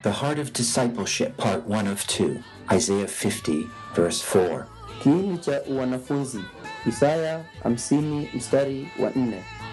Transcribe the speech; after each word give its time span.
The 0.00 0.12
Heart 0.12 0.38
of 0.38 0.52
Discipleship, 0.52 1.36
Part 1.36 1.66
1 1.66 1.88
of 1.88 2.06
2, 2.06 2.40
Isaiah 2.70 3.08
50, 3.08 3.68
verse 3.96 4.22
4. 4.22 4.64
Kiini 5.02 5.38
cha 5.38 5.60
wanafunzi 5.68 6.44
Isaya 6.86 7.44
50 7.64 8.30
mstari 8.34 8.88
wa 9.00 9.10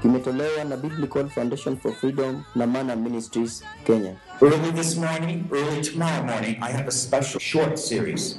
Kimetolewa 0.02 0.64
na 0.64 0.78
Biblical 0.78 1.30
Foundation 1.30 1.78
for 1.78 1.94
Freedom 1.94 2.44
na 2.56 2.67
Mana 2.67 2.95
Ministries, 2.95 3.64
Kenya. 3.84 4.16
Early 4.42 4.72
this 4.72 4.95
morning, 4.95 5.44
early 5.52 5.81
tomorrow 5.81 6.23
morning, 6.26 6.58
I 6.62 6.72
have 6.72 6.88
a 6.88 6.92
special 6.92 7.40
short 7.40 7.78
series, 7.80 8.38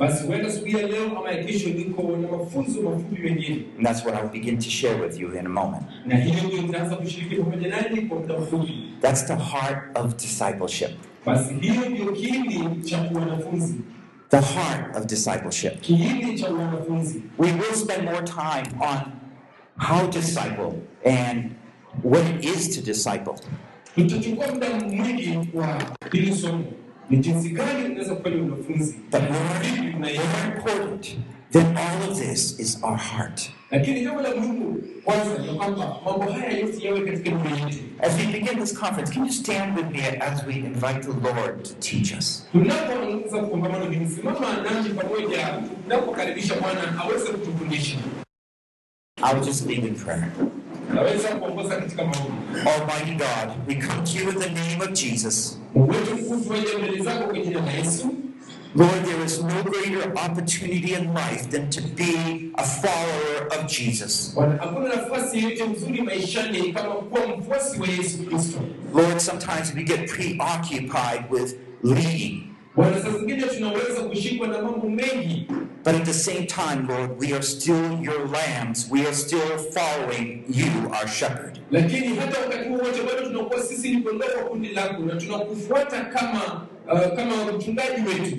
basi 0.00 0.26
huenda 0.26 0.50
siku 0.50 0.68
ya 0.68 0.86
leo 0.86 1.04
ama 1.18 1.34
kesho 1.44 1.68
niko 1.68 2.02
na 2.02 2.28
mafunzo 2.38 2.82
mafupi 2.82 3.22
mengine 3.22 3.64
and 3.76 3.86
that's 3.86 4.04
what 4.04 4.14
I 4.18 4.22
will 4.22 4.32
begin 4.32 4.58
to 4.58 4.70
share 4.70 4.94
with 5.02 5.20
you 5.20 5.32
in 5.38 5.46
a 5.46 5.48
moment. 5.48 5.82
na 6.06 6.16
hiyo 6.16 6.42
ndio 6.46 6.62
nitaanza 6.62 6.96
kushiriki 6.96 7.34
pamoja 7.36 7.68
nanyi 7.68 8.00
kwa 8.02 8.18
muda 8.20 8.38
mfupi 8.38 8.72
That's 9.00 9.26
the 9.26 9.34
heart 9.36 9.98
of 9.98 10.16
discipleship. 10.16 10.90
basi 11.26 11.54
hiyo 11.54 11.88
ndio 11.88 12.12
kiini 12.12 12.82
cha 12.84 12.98
wanafunzi 13.14 13.74
The 14.28 14.36
heart 14.40 14.96
of 14.96 15.06
discipleship. 15.06 15.80
kiini 15.80 16.38
cha 16.38 16.48
wanafunzi 16.48 17.22
We 17.38 17.52
will 17.52 17.74
spend 17.74 18.04
more 18.04 18.22
time 18.22 18.76
on 18.80 18.98
how 19.88 20.06
to 20.10 20.18
disciple 20.20 20.72
and 21.04 21.50
what 22.04 22.24
it 22.30 22.44
is 22.44 22.70
to 22.76 22.80
disciple. 22.82 23.34
tutachukua 23.94 24.46
muda 24.54 24.68
mwingi 24.70 25.38
kwa 25.52 25.82
hili 26.12 26.34
somo 26.34 26.64
ni 27.10 27.16
jinsi 27.18 27.48
gani 27.48 27.94
kufanya 28.16 28.42
wanafunzi 28.42 28.94
But 29.10 29.20
more, 29.22 30.10
important 30.54 31.16
than 31.52 31.76
all 31.76 32.10
of 32.10 32.18
this 32.18 32.58
is 32.60 32.78
our 32.82 32.96
heart. 32.96 33.50
lakini 33.70 34.00
jambo 34.04 34.20
la 34.22 34.30
muhimu 34.34 34.82
kwanza 35.04 35.38
ni 35.38 35.48
kwamba 35.58 35.96
mambo 36.04 36.32
haya 36.32 36.50
yote 36.58 36.86
yawe 36.86 37.00
katika 37.00 37.30
mioyo 37.30 37.56
yetu 37.56 37.78
As 38.02 38.16
we 38.16 38.26
begin 38.32 38.58
this 38.60 38.74
conference, 38.78 39.12
can 39.14 39.26
you 39.26 39.32
stand 39.32 39.76
with 39.78 39.90
me 39.90 40.00
as 40.20 40.46
we 40.46 40.54
invite 40.54 41.00
the 41.00 41.08
Lord 41.34 41.64
to 41.64 41.74
teach 41.74 42.12
us? 42.18 42.46
tunapoanza 42.52 43.38
kongamano 43.42 43.90
hili 43.90 44.08
simama 44.08 44.56
nami 44.70 44.88
pamoja 44.90 45.48
tunapokaribisha 45.84 46.54
bwana 46.54 46.98
aweze 47.04 47.28
kutufundisha 47.32 47.98
I 49.22 49.34
will 49.34 49.44
just 49.44 49.66
lead 49.66 49.84
in 49.84 49.94
prayer. 49.94 50.28
naweza 50.94 51.28
kuongoza 51.28 51.76
katika 51.76 52.02
maombi 52.04 52.60
Almighty 52.60 53.12
God, 53.24 53.68
we 53.68 53.74
come 53.74 54.02
to 54.06 54.18
you 54.18 54.30
in 54.30 54.38
the 54.38 54.50
name 54.50 54.82
of 54.82 54.92
Jesus. 54.92 55.59
Mungu 55.74 56.50
wetu 56.52 56.78
mbele 56.78 57.02
zako 57.02 57.24
kwa 57.28 57.38
jina 57.38 57.60
la 57.60 57.72
Yesu. 57.72 58.14
Lord, 58.74 59.04
there 59.04 59.24
is 59.24 59.42
no 59.42 59.62
greater 59.64 60.12
opportunity 60.16 60.94
in 60.94 61.12
life 61.12 61.50
than 61.50 61.70
to 61.70 61.80
be 61.82 62.52
a 62.54 62.62
follower 62.64 63.48
of 63.58 63.66
Jesus. 63.66 64.32
Bwana, 64.34 64.56
hakuna 64.62 64.88
nafasi 64.96 65.42
yoyote 65.42 65.66
nzuri 65.66 66.02
maishani 66.02 66.72
kama 66.72 66.94
kuwa 66.94 67.36
mfuasi 67.36 67.80
wa 67.80 67.88
Yesu 67.88 68.18
Kristo. 68.18 68.58
Lord, 68.94 69.18
sometimes 69.20 69.74
we 69.74 69.82
get 69.82 70.08
preoccupied 70.10 71.24
with 71.30 71.54
leading, 71.82 72.49
Bwana, 72.76 73.02
saa 73.02 73.10
zingine 73.10 73.42
tunaweza 73.42 74.00
kushikwa 74.00 74.48
na 74.48 74.62
mambo 74.62 74.88
mengi, 74.88 75.46
but 75.84 75.94
at 75.94 76.04
the 76.04 76.12
same 76.12 76.46
time, 76.46 76.86
Lord, 76.88 77.18
we 77.20 77.32
are 77.34 77.42
still 77.42 77.98
your 78.02 78.28
lambs. 78.28 78.88
We 78.90 79.00
are 79.06 79.14
still 79.14 79.58
following 79.74 80.44
you, 80.48 80.88
our 80.92 81.08
shepherd. 81.08 81.60
lakini 81.70 82.16
hata 82.16 82.40
wakati 82.40 82.68
wote 82.68 83.02
bado 83.02 83.22
tunakuwa 83.28 83.62
sisi 83.62 83.90
ni 83.90 84.02
kondoo 84.02 84.26
wa 84.38 84.44
kundi 84.44 84.68
lako 84.68 85.02
na 85.02 85.16
tunakufuata 85.16 86.04
kama 86.04 86.66
uh, 86.92 87.16
kama 87.16 87.52
mchungaji 87.52 88.08
wetu. 88.08 88.36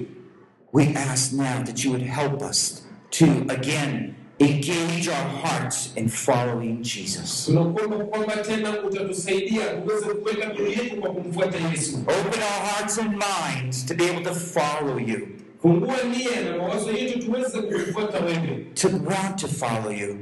We 0.74 0.88
ask 1.14 1.34
now 1.34 1.64
that 1.66 1.86
you 1.86 1.91
would 1.91 2.06
help 2.08 2.41
us 2.50 2.88
to 3.09 3.25
again 3.50 4.14
engage 4.41 5.07
our 5.07 5.29
hearts 5.44 5.94
in 5.96 6.09
following 6.09 6.81
Jesus. 6.84 7.46
Tunakuomba 7.46 7.97
kwamba 8.06 8.35
tena 8.38 8.84
utatusaidia 8.84 9.62
tuweze 9.68 10.06
kuweka 10.06 10.53
mioyo 10.53 10.69
yetu 10.72 10.96
kwa 11.02 11.09
kumfuata 11.13 11.57
Yesu. 11.72 11.97
Open 11.97 12.41
our 12.41 12.66
hearts 12.72 12.97
and 13.00 13.09
minds 13.12 13.85
to 13.85 13.94
be 13.94 14.09
able 14.09 14.24
to 14.24 14.34
follow 14.35 15.00
you, 15.00 15.28
Fungua 15.62 15.96
nia 16.03 16.41
na 16.52 16.57
mawazo 16.57 16.91
yetu 16.91 17.19
tuweze 17.19 17.62
kukufuata 17.62 18.19
wewe, 18.19 18.66
to 18.74 18.88
want 18.88 19.35
to 19.41 19.47
follow 19.47 19.91
you, 19.91 20.18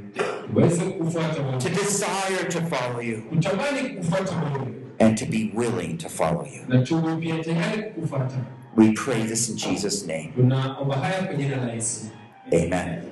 tuweze 0.54 0.82
kukufuata 0.84 1.42
wewe, 1.42 1.58
to 1.58 1.68
desire 1.68 2.44
to 2.48 2.60
follow 2.76 3.02
you, 3.02 3.22
kutamani 3.22 3.88
kukufuata 3.88 4.32
wewe 4.36 4.66
and 4.98 5.18
to 5.18 5.26
be 5.26 5.50
willing 5.54 5.96
to 5.96 6.08
follow 6.08 6.44
you. 6.46 6.60
na 6.68 6.82
tuwe 6.82 7.16
pia 7.16 7.38
tayari 7.44 7.82
kukufuata. 7.82 8.34
We 8.76 8.92
pray 8.92 9.22
this 9.22 9.48
in 9.48 9.56
Jesus' 9.56 10.06
name. 10.06 10.32
Tunaomba 10.36 10.96
haya 10.96 11.22
kwa 11.22 11.34
jina 11.34 11.56
la 11.56 11.72
Yesu. 11.72 12.00
Amen. 12.52 13.02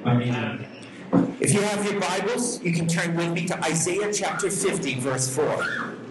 If 1.40 1.54
you 1.54 1.60
have 1.62 1.84
your 1.90 2.00
Bibles, 2.00 2.62
you 2.62 2.72
can 2.72 2.86
turn 2.86 3.16
with 3.16 3.32
me 3.32 3.46
to 3.46 3.58
Isaiah 3.64 4.12
chapter 4.12 4.50
50, 4.50 5.00
verse 5.00 5.28
4. 5.34 5.44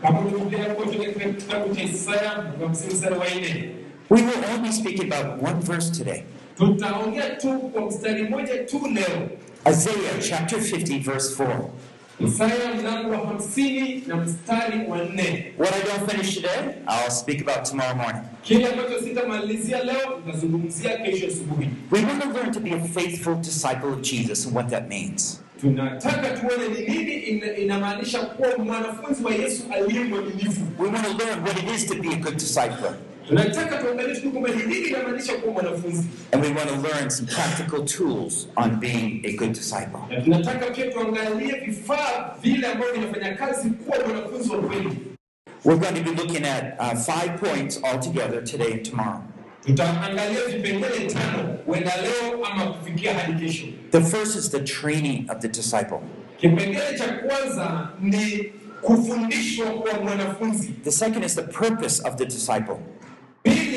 Kama 0.01 0.21
Biblia 0.21 0.59
yako 0.67 0.85
tuende 0.85 1.05
katika 1.13 1.29
kitabu 1.33 1.75
cha 1.75 1.83
Isaya 1.83 2.29
hamsini 2.59 2.93
mstari 2.93 3.15
wa 3.17 3.25
nne. 3.29 3.69
We 4.09 4.21
will 4.21 4.45
only 4.55 4.71
speak 4.71 4.99
about 5.03 5.41
one 5.43 5.61
verse 5.61 5.91
today. 5.91 6.23
Tutaongea 6.57 7.29
tu 7.35 7.59
kwa 7.59 7.85
mstari 7.85 8.23
mmoja 8.23 8.57
tu 8.63 8.81
leo. 8.93 9.29
Isaiah 9.71 10.19
chapter 10.29 10.59
50, 10.59 10.99
verse 11.03 11.43
4. 11.43 11.69
Isaya 12.19 12.73
mlango 12.81 13.09
wa 13.11 13.17
hamsini 13.27 14.03
na 14.07 14.15
mstari 14.15 14.87
wa 14.87 14.97
nne. 14.97 15.53
What 15.57 15.73
I 15.73 15.81
don't 15.97 16.11
finish 16.11 16.35
today, 16.35 16.75
I'll 16.87 17.11
speak 17.11 17.41
about 17.41 17.65
tomorrow 17.65 17.95
morning. 17.95 18.21
Kile 18.41 18.67
ambacho 18.67 18.99
sitamalizia 19.03 19.83
leo 19.83 20.19
nitazungumzia 20.25 20.97
kesho 20.97 21.27
asubuhi. 21.27 21.69
We 21.91 21.99
want 22.05 22.21
to 22.23 22.29
learn 22.29 22.51
to 22.51 22.59
be 22.59 22.71
a 22.73 22.79
faithful 22.79 23.35
disciple 23.35 23.93
of 23.93 24.01
Jesus 24.01 24.45
and 24.45 24.55
what 24.55 24.69
that 24.69 24.87
means. 24.89 25.41
Tunataka 25.61 26.29
tuone 26.29 26.67
ni 26.67 26.87
nini 26.87 27.13
inamaanisha 27.63 28.19
kuwa 28.19 28.57
mwanafunzi 28.57 29.23
wa 29.23 29.31
Yesu 29.33 29.63
aliye 29.73 30.03
mwaminifu. 30.03 30.61
We 30.79 30.87
want 30.89 31.03
to 31.07 31.25
learn 31.25 31.43
what 31.43 31.57
it 31.63 31.69
is 31.75 31.85
to 31.85 31.95
be 31.95 32.07
a 32.13 32.15
good 32.15 32.37
disciple. 32.37 32.91
Tunataka 33.27 33.77
tuangalie 33.77 34.15
tu 34.21 34.31
kwamba 34.31 34.49
nini 34.49 34.75
inamaanisha 34.77 35.33
kuwa 35.33 35.53
mwanafunzi, 35.53 36.07
And 36.31 36.43
we 36.43 36.49
want 36.51 36.69
to 36.69 36.75
learn 36.89 37.09
some 37.09 37.27
practical 37.27 37.85
tools 37.85 38.47
on 38.55 38.79
being 38.79 39.21
a 39.25 39.31
good 39.35 39.51
disciple. 39.53 39.99
na 40.09 40.21
tunataka 40.21 40.65
pia 40.65 40.85
tuangalie 40.91 41.59
vifaa 41.65 42.35
vile 42.41 42.67
ambavyo 42.67 42.93
vinafanya 42.93 43.35
kazi 43.35 43.69
kuwa 43.69 43.97
mwanafunzi 44.07 44.49
wa 44.51 44.61
kweli. 44.61 44.89
We're 45.65 45.79
going 45.79 46.03
to 46.03 46.11
be 46.11 46.21
looking 46.21 46.45
at 46.45 46.79
uh, 46.79 46.93
five 46.99 47.39
points 47.39 47.83
altogether 47.83 48.43
today 48.43 48.73
and 48.73 48.83
tomorrow. 48.89 49.21
Tutaangalia 49.65 50.45
vipengele 50.47 51.05
tano, 51.07 51.57
huenda 51.65 51.91
leo 52.01 52.45
ama 52.45 52.65
kufikia 52.65 53.13
hadi 53.13 53.45
kesho. 53.45 53.65
The 53.91 54.01
first 54.01 54.35
is 54.35 54.49
the 54.51 54.59
training 54.59 55.29
of 55.29 55.39
the 55.39 55.47
disciple. 55.47 55.99
Kipengele 56.37 56.97
cha 56.97 57.07
kwanza 57.07 57.89
ni 58.01 58.51
kufundishwa 58.81 59.65
kwa 59.65 59.99
mwanafunzi. 59.99 60.67
The 60.83 60.91
second 60.91 61.23
is 61.25 61.35
the 61.35 61.41
purpose 61.41 62.03
of 62.07 62.15
the 62.15 62.25
disciple. 62.25 62.75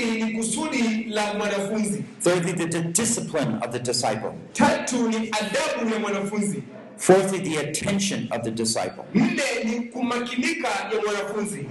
Pili 0.00 0.22
ni 0.24 0.32
kusudi 0.32 1.04
la 1.08 1.34
mwanafunzi. 1.34 2.04
Thirdly, 2.22 2.52
the, 2.52 2.80
discipline 2.80 3.58
of 3.62 3.70
the 3.72 3.78
disciple. 3.78 4.32
Tatu 4.52 5.08
ni 5.08 5.16
adabu 5.16 5.94
ya 5.94 5.98
mwanafunzi. 6.00 6.62
Fourthly, 6.96 7.38
the 7.40 7.58
attention 7.58 8.28
of 8.30 8.42
the 8.42 8.50
disciple. 8.50 9.04
Nne 9.14 9.64
ni 9.64 9.80
kumakinika 9.80 10.68
ya 10.68 11.00
mwanafunzi, 11.04 11.66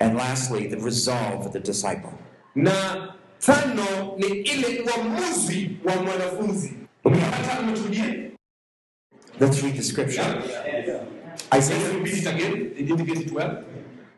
And 0.00 0.16
lastly, 0.16 0.66
the 0.68 0.76
resolve 0.76 1.46
of 1.46 1.52
the 1.52 1.60
disciple. 1.60 2.10
na 2.54 2.72
tano 3.40 4.14
ni 4.18 4.26
ile 4.26 4.80
uamuzi 4.82 5.70
wa 5.84 5.96
mwanafunzi. 5.96 6.72
Umepata 7.04 7.60
umetulia? 7.60 8.04
Let's 9.40 9.62
read 9.62 9.76
the 9.76 9.82
scripture. 9.82 10.22
Isaiah 10.22 11.00
Isaiah, 11.58 11.92
repeat 11.92 12.18
it 12.18 12.26
again. 12.26 12.74
Did 12.76 12.88
you 12.88 12.96
get 12.96 13.20
it 13.20 13.32
well? 13.32 13.64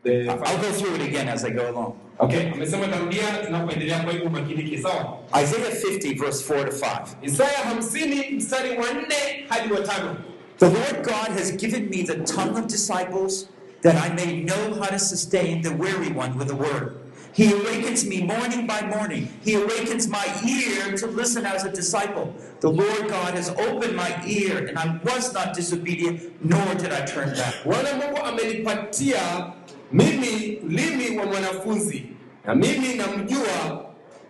The 0.03 0.29
I'll 0.29 0.57
go 0.61 0.71
through 0.71 0.95
it 0.95 1.01
again 1.01 1.27
as 1.27 1.43
I 1.43 1.49
go 1.49 1.69
along. 1.69 1.99
Okay, 2.19 2.51
amesema 2.53 2.87
tarudia 2.87 3.23
tunapoendelea, 3.45 3.99
kwa 3.99 4.11
hivyo 4.13 4.27
umakinike, 4.27 4.77
sawa? 4.81 5.17
Isaiah 5.43 5.71
50, 5.71 6.13
verse 6.13 6.53
4 6.53 6.65
to 6.65 6.71
5. 6.71 7.01
Isaya 7.21 7.57
hamsini 7.57 8.29
mstari 8.29 8.69
wa 8.77 8.93
nne 8.93 9.45
hadi 9.49 9.73
wa 9.73 9.79
tano. 9.79 10.15
The 10.57 10.65
Lord 10.69 11.03
God 11.03 11.37
has 11.39 11.51
given 11.51 11.89
me 11.89 12.03
the 12.03 12.15
tongue 12.15 12.57
of 12.59 12.67
disciples 12.67 13.47
that 13.81 13.95
I 13.95 14.09
may 14.15 14.43
know 14.43 14.73
how 14.79 14.87
to 14.89 14.99
sustain 14.99 15.61
the 15.61 15.71
weary 15.73 16.11
one 16.11 16.37
with 16.37 16.49
a 16.51 16.55
word. 16.55 16.97
He 17.33 17.51
awakens 17.53 18.03
me 18.07 18.23
morning 18.23 18.65
by 18.65 18.81
morning. 18.81 19.27
He 19.45 19.53
awakens 19.53 20.07
my 20.07 20.25
ear 20.49 20.97
to 20.97 21.05
listen 21.07 21.45
as 21.45 21.65
a 21.65 21.71
disciple. 21.71 22.33
The 22.61 22.69
Lord 22.71 23.07
God 23.09 23.35
has 23.35 23.49
opened 23.49 23.95
my 23.95 24.09
ear, 24.25 24.65
and 24.65 24.79
I 24.79 24.99
was 25.05 25.33
not 25.33 25.53
disobedient, 25.53 26.43
nor 26.43 26.73
did 26.75 26.91
I 26.91 27.05
turn 27.05 27.29
back. 27.35 27.53
Bwana 27.63 27.93
Mungu 27.93 28.17
amenipatia 28.23 29.53
mimi 29.91 30.59
ulimi 30.65 31.17
wa 31.17 31.25
mwanafunzi, 31.25 32.03
na 32.45 32.55
mimi 32.55 32.93
namjua 32.93 33.85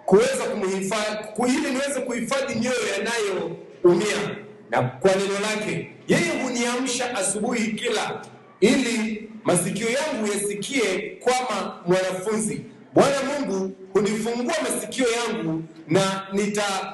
kuweza 0.06 0.44
kumhifadhi 0.44 1.27
ili 1.48 1.71
niweze 1.71 2.00
kuhifadhi 2.00 2.56
mioyo 2.59 2.88
yanayoumia 2.98 4.36
na 4.69 4.81
kwa 4.81 5.12
neno 5.15 5.39
lake. 5.39 5.92
Yeye 6.07 6.44
huniamsha 6.44 7.15
asubuhi 7.18 7.71
kila 7.71 8.21
ili 8.59 9.30
masikio 9.44 9.88
yangu 9.89 10.27
yasikie 10.33 11.18
kwama 11.24 11.80
mwanafunzi. 11.86 12.62
Bwana 12.94 13.15
Mungu 13.24 13.71
hunifungua 13.94 14.56
masikio 14.63 15.06
yangu 15.12 15.63
na 15.88 16.27
nita 16.33 16.94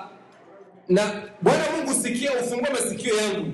na 0.89 1.23
Bwana 1.41 1.63
Mungu 1.77 1.93
sikia, 2.03 2.31
ufungua 2.33 2.69
masikio 2.69 3.15
yangu 3.17 3.51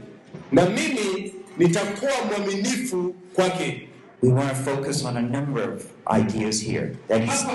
na 0.51 0.65
mimi 0.65 1.33
nitakuwa 1.57 2.11
mwaminifu 2.29 3.15
kwake. 3.33 3.88
We 4.21 4.29
want 4.29 4.49
to 4.49 4.55
focus 4.55 5.05
on 5.05 5.17
a 5.17 5.21
number 5.21 5.61
of 5.73 5.91
ideas 6.07 6.59
here 6.61 6.97
that 7.07 7.21
He's 7.21 7.45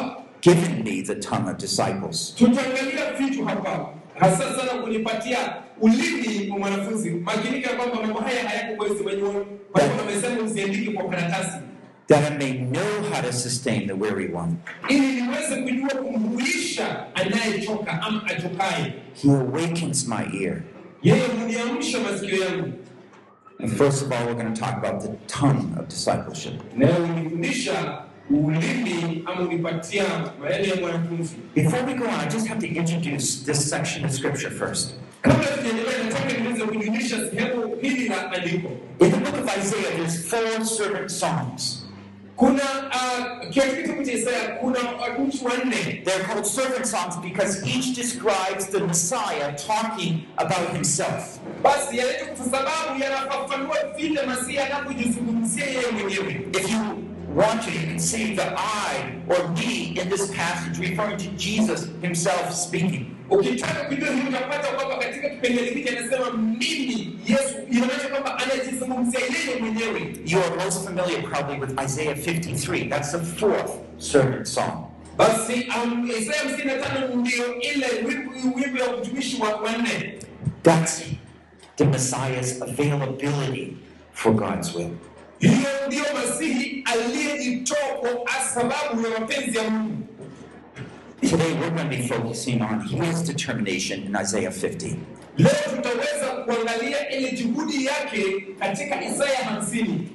given 0.41 0.83
me 0.85 1.03
the 1.03 1.17
tongue 1.17 1.49
of 1.49 1.59
disciples. 1.59 2.35
Tutaangalia 2.39 3.13
vitu 3.19 3.45
hapa 3.45 3.89
hasa 4.19 4.57
sana 4.57 4.83
kunipatia 4.83 5.39
ulimi 5.81 6.51
wa 6.51 6.59
mwanafunzi. 6.59 7.11
Makinika 7.11 7.69
kwamba 7.69 8.01
mambo 8.03 8.21
haya 8.21 8.49
hayako 8.49 8.77
kwa 8.77 8.89
hizi 8.89 9.05
wenyewe, 9.05 9.47
kwa 9.73 9.83
hivyo 9.83 10.01
amesema 10.03 10.43
usiandike 10.43 10.91
kwa 10.93 11.09
karatasi, 11.09 11.59
That 12.09 12.33
I 12.33 12.37
may 12.39 12.53
know 12.53 13.03
how 13.13 13.23
to 13.23 13.33
sustain 13.33 13.87
the 13.87 13.93
weary 13.95 14.35
one. 14.35 14.53
ili 14.89 15.23
niweze 15.23 15.57
kujua 15.63 15.89
kumhuisha 16.03 17.07
anayechoka 17.15 18.03
ama 18.03 18.27
achokaye. 18.27 18.95
He 19.23 19.31
awakens 19.31 20.09
my 20.09 20.45
ear. 20.45 20.63
Yeye 21.03 21.23
huniamsha 21.41 22.01
masikio 22.01 22.45
yangu, 22.45 22.73
And 23.59 23.73
first 23.77 24.03
of 24.03 24.13
all, 24.13 24.27
we're 24.27 24.35
going 24.35 24.53
to 24.53 24.61
talk 24.61 24.77
about 24.79 25.01
the 25.03 25.17
tongue 25.27 25.75
of 25.79 25.89
discipleship. 25.89 26.55
naye 26.77 26.93
hunifundisha 26.93 28.03
ulimi 28.31 29.23
ama 29.27 29.41
unipatia 29.41 30.05
maneno 30.41 30.65
ya 30.65 30.77
mwanafunzi. 30.81 31.37
Before 31.55 31.83
we 31.87 31.95
go 31.95 32.05
on, 32.05 32.15
I 32.21 32.29
just 32.29 32.47
have 32.49 32.61
to 32.61 32.67
introduce 32.67 33.45
this 33.45 33.71
section 33.71 34.05
of 34.05 34.11
scripture 34.13 34.51
first. 34.51 34.95
Kabla 35.23 35.47
tujaendelea, 35.47 36.05
nataka 36.05 36.33
niweze 36.41 36.65
kujulisha 36.65 37.17
sehemu 37.31 37.77
hili 37.81 38.09
la 38.09 38.33
andiko. 38.33 38.69
In 39.01 39.11
the 39.11 39.17
book 39.17 39.35
of 39.45 39.59
Isaiah, 39.59 39.97
there's 39.97 40.29
four 40.29 40.65
servant 40.65 41.11
songs. 41.11 41.84
Kuna 42.37 42.63
uh, 42.63 44.61
kuna 44.61 44.79
watumishi 45.01 45.45
wanne 45.45 46.03
They're 46.05 46.25
called 46.25 46.47
servant 46.47 46.87
songs 46.87 47.17
because 47.23 47.65
each 47.67 47.95
describes 47.95 48.67
the 48.67 48.81
Messiah 48.81 49.55
talking 49.57 50.27
about 50.39 50.73
himself. 50.73 51.39
basi 51.63 51.99
yanaitwa 51.99 52.27
kwa 52.27 52.45
sababu 52.45 53.03
yanafafanua 53.03 53.77
vile 53.97 54.23
Masihi 54.27 54.59
anavyojizungumzia 54.59 55.65
yeye 55.67 55.87
mwenyewe. 55.93 56.47
If 56.53 56.71
you 56.73 57.04
want 57.35 57.63
to, 57.63 57.71
you 57.71 57.87
can 57.87 57.99
see 57.99 58.35
the 58.35 58.55
I 58.57 59.21
or 59.29 59.49
me 59.49 59.99
in 60.01 60.09
this 60.09 60.31
passage 60.35 60.79
referring 60.79 61.17
to 61.19 61.29
Jesus 61.37 61.89
himself 62.03 62.53
speaking. 62.55 63.11
Ukitaka 63.31 63.85
kujua 63.89 64.09
hili 64.11 64.29
utapata 64.29 64.69
kwamba 64.69 64.97
katika 64.99 65.29
kipengele 65.29 65.71
hiki 65.71 65.89
anasema 65.89 66.31
mimi 66.33 67.19
Yesu, 67.27 67.55
inamaanisha 67.71 68.09
kwamba 68.09 68.39
anajizungumzia 68.39 69.21
yeye 69.21 69.61
mwenyewe. 69.61 70.17
You 70.27 70.39
are 70.39 70.65
most 70.65 70.85
familiar 70.85 71.23
probably 71.23 71.61
with 71.61 71.81
Isaiah 71.85 72.15
53. 72.17 72.89
That's 72.89 73.13
the 73.13 73.19
fourth 73.19 73.71
servant 73.99 74.47
song. 74.47 74.85
Basi 75.17 75.69
um, 75.85 76.11
Isaya 76.11 76.39
hamsini 76.43 76.65
na 76.65 76.79
tano 76.79 77.15
ndio 77.17 77.61
ile 77.61 77.87
wimbo 78.07 78.33
wimbo 78.57 78.79
ya 78.79 78.97
utumishi 78.97 79.43
wa 79.43 79.49
wanne. 79.57 80.19
That's 80.63 81.03
the 81.77 81.85
Messiah's 81.85 82.63
availability 82.63 83.77
for 84.13 84.33
God's 84.35 84.75
will. 84.75 84.91
Hiyo 85.49 85.87
ndiyo 85.87 86.05
Masihi 86.15 86.85
aliyejitoa 86.85 87.79
kwa 88.01 88.33
sababu 88.55 89.07
ya 89.07 89.21
mapenzi 89.21 89.57
ya 89.59 89.71
Mungu. 89.71 89.97
Today 91.31 91.53
we're 91.53 91.71
going 91.71 91.83
to 91.83 91.89
be 91.97 92.03
focusing 92.09 92.61
on 92.63 92.81
his 92.89 93.23
determination 93.25 94.01
in 94.03 94.17
Isaiah 94.23 94.53
50. 94.53 94.97
Leo 95.39 95.51
tutaweza 95.77 96.27
kuangalia 96.45 97.11
ile 97.11 97.31
juhudi 97.33 97.85
yake 97.87 98.47
katika 98.59 99.05
Isaya 99.05 99.39
hamsini. 99.45 100.09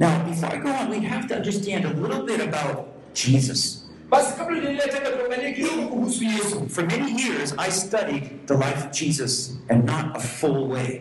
Now, 0.00 0.10
before 0.28 0.52
I 0.56 0.60
go 0.60 0.68
on, 0.70 0.90
we 0.90 1.00
have 1.06 1.28
to 1.28 1.34
understand 1.36 1.84
a 1.84 1.88
little 1.90 2.22
bit 2.26 2.40
about 2.40 2.86
Jesus. 3.14 3.84
Basi 4.10 4.32
kabla 4.36 4.60
tuendelee 4.60 4.88
tena 4.92 5.10
tuangalie 5.10 5.52
kidogo 5.52 5.82
kuhusu 5.88 6.24
Yesu. 6.24 6.68
For 6.68 6.84
many 6.86 7.22
years, 7.22 7.54
I 7.58 7.70
studied 7.70 8.22
the 8.46 8.54
life 8.54 8.84
of 8.86 8.92
Jesus 8.92 9.56
and 9.68 9.84
not 9.86 10.16
a 10.16 10.20
full 10.20 10.68
way. 10.68 11.00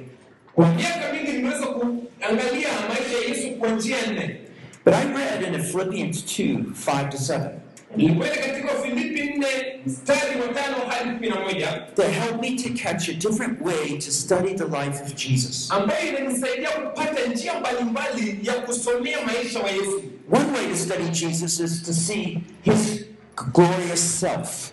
Kwa 0.55 0.67
miaka 0.75 1.13
mingi 1.13 1.31
nimeweza 1.31 1.65
kuangalia 1.67 2.69
maisha 3.13 3.29
ya 3.29 3.35
Yesu 3.35 3.59
kwa 3.59 3.69
njia 3.69 3.97
nne. 4.11 4.39
But 4.85 4.93
I 4.93 5.03
read 5.13 5.43
in 5.55 5.63
Philippians 5.63 6.23
2 6.23 6.73
5 6.73 7.09
to 7.09 7.17
7 7.17 7.59
Nilikwenda 7.95 8.35
katika 8.37 8.67
Filipi 8.67 9.21
nne 9.37 9.47
mstari 9.85 10.41
wa 10.41 10.47
tano 10.47 10.77
hadi 10.87 11.09
kumi 11.15 11.29
na 11.29 11.39
moja 11.39 11.67
that 11.95 12.11
helped 12.11 12.41
me 12.41 12.55
to 12.63 12.69
catch 12.83 13.09
a 13.09 13.13
different 13.13 13.61
way 13.61 13.97
to 13.99 14.11
study 14.11 14.53
the 14.53 14.63
life 14.65 15.03
of 15.03 15.15
Jesus. 15.15 15.71
ambayo 15.71 16.09
inanisaidia 16.09 16.69
kupata 16.69 17.25
njia 17.27 17.59
mbalimbali 17.59 18.39
ya 18.43 18.53
kusomea 18.53 19.17
maisha 19.25 19.59
wa 19.59 19.69
Yesu. 19.69 20.03
One 20.31 20.45
way 20.57 20.67
to 20.67 20.75
study 20.75 21.03
Jesus 21.09 21.59
is 21.59 21.83
to 21.83 21.93
see 21.93 22.39
his 22.61 23.05
glorious 23.53 24.19
self, 24.19 24.71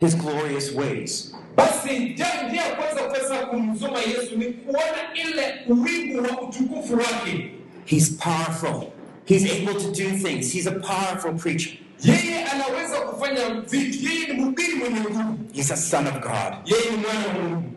his 0.00 0.16
glorious 0.16 0.74
ways. 0.74 1.34
Basi 1.56 1.98
njia 1.98 2.48
njia 2.48 2.62
ya 2.62 2.76
kwanza 2.76 3.02
kuweza 3.02 3.46
kumsoma 3.46 3.98
Yesu 3.98 4.36
ni 4.38 4.44
kuona 4.46 5.14
ile 5.14 5.54
uwingu 5.68 6.22
wa 6.22 6.42
utukufu 6.42 6.94
wake. 6.94 7.50
He's 7.86 8.10
powerful. 8.16 8.92
He's 9.24 9.44
able 9.50 9.74
to 9.80 9.92
do 9.92 10.16
things. 10.18 10.52
He's 10.52 10.66
a 10.66 10.72
powerful 10.80 11.34
preacher. 11.34 11.70
Yeye 12.02 12.44
anaweza 12.44 13.00
kufanya 13.00 13.60
vitu, 13.60 14.04
yeye 14.08 14.26
ni 14.26 14.32
mhubiri 14.32 14.74
mwenye 14.74 15.00
nguvu, 15.00 15.38
He's 15.52 15.70
a 15.70 15.76
son 15.76 16.06
of 16.06 16.12
God. 16.20 16.54
yeye 16.66 16.90
ni 16.90 16.96
mwana 16.96 17.26
wa 17.28 17.34
Mungu. 17.48 17.72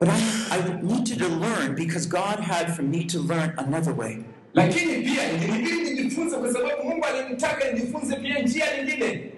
But 0.00 0.08
I, 0.08 0.20
I 0.50 0.82
needed 0.82 1.18
to 1.18 1.28
learn 1.28 1.74
because 1.74 2.06
God 2.06 2.40
had 2.40 2.74
for 2.76 2.82
me 2.82 3.04
to 3.04 3.18
learn 3.18 3.54
another 3.58 3.92
way. 3.94 4.18
Lakini 4.54 5.02
pia 5.02 5.32
ilibidi 5.32 5.90
nijifunze, 5.90 6.36
kwa 6.36 6.52
sababu 6.52 6.84
Mungu 6.84 7.04
alinitaka 7.04 7.70
nijifunze 7.72 8.16
pia 8.16 8.38
njia 8.42 8.64
nyingine, 8.76 9.30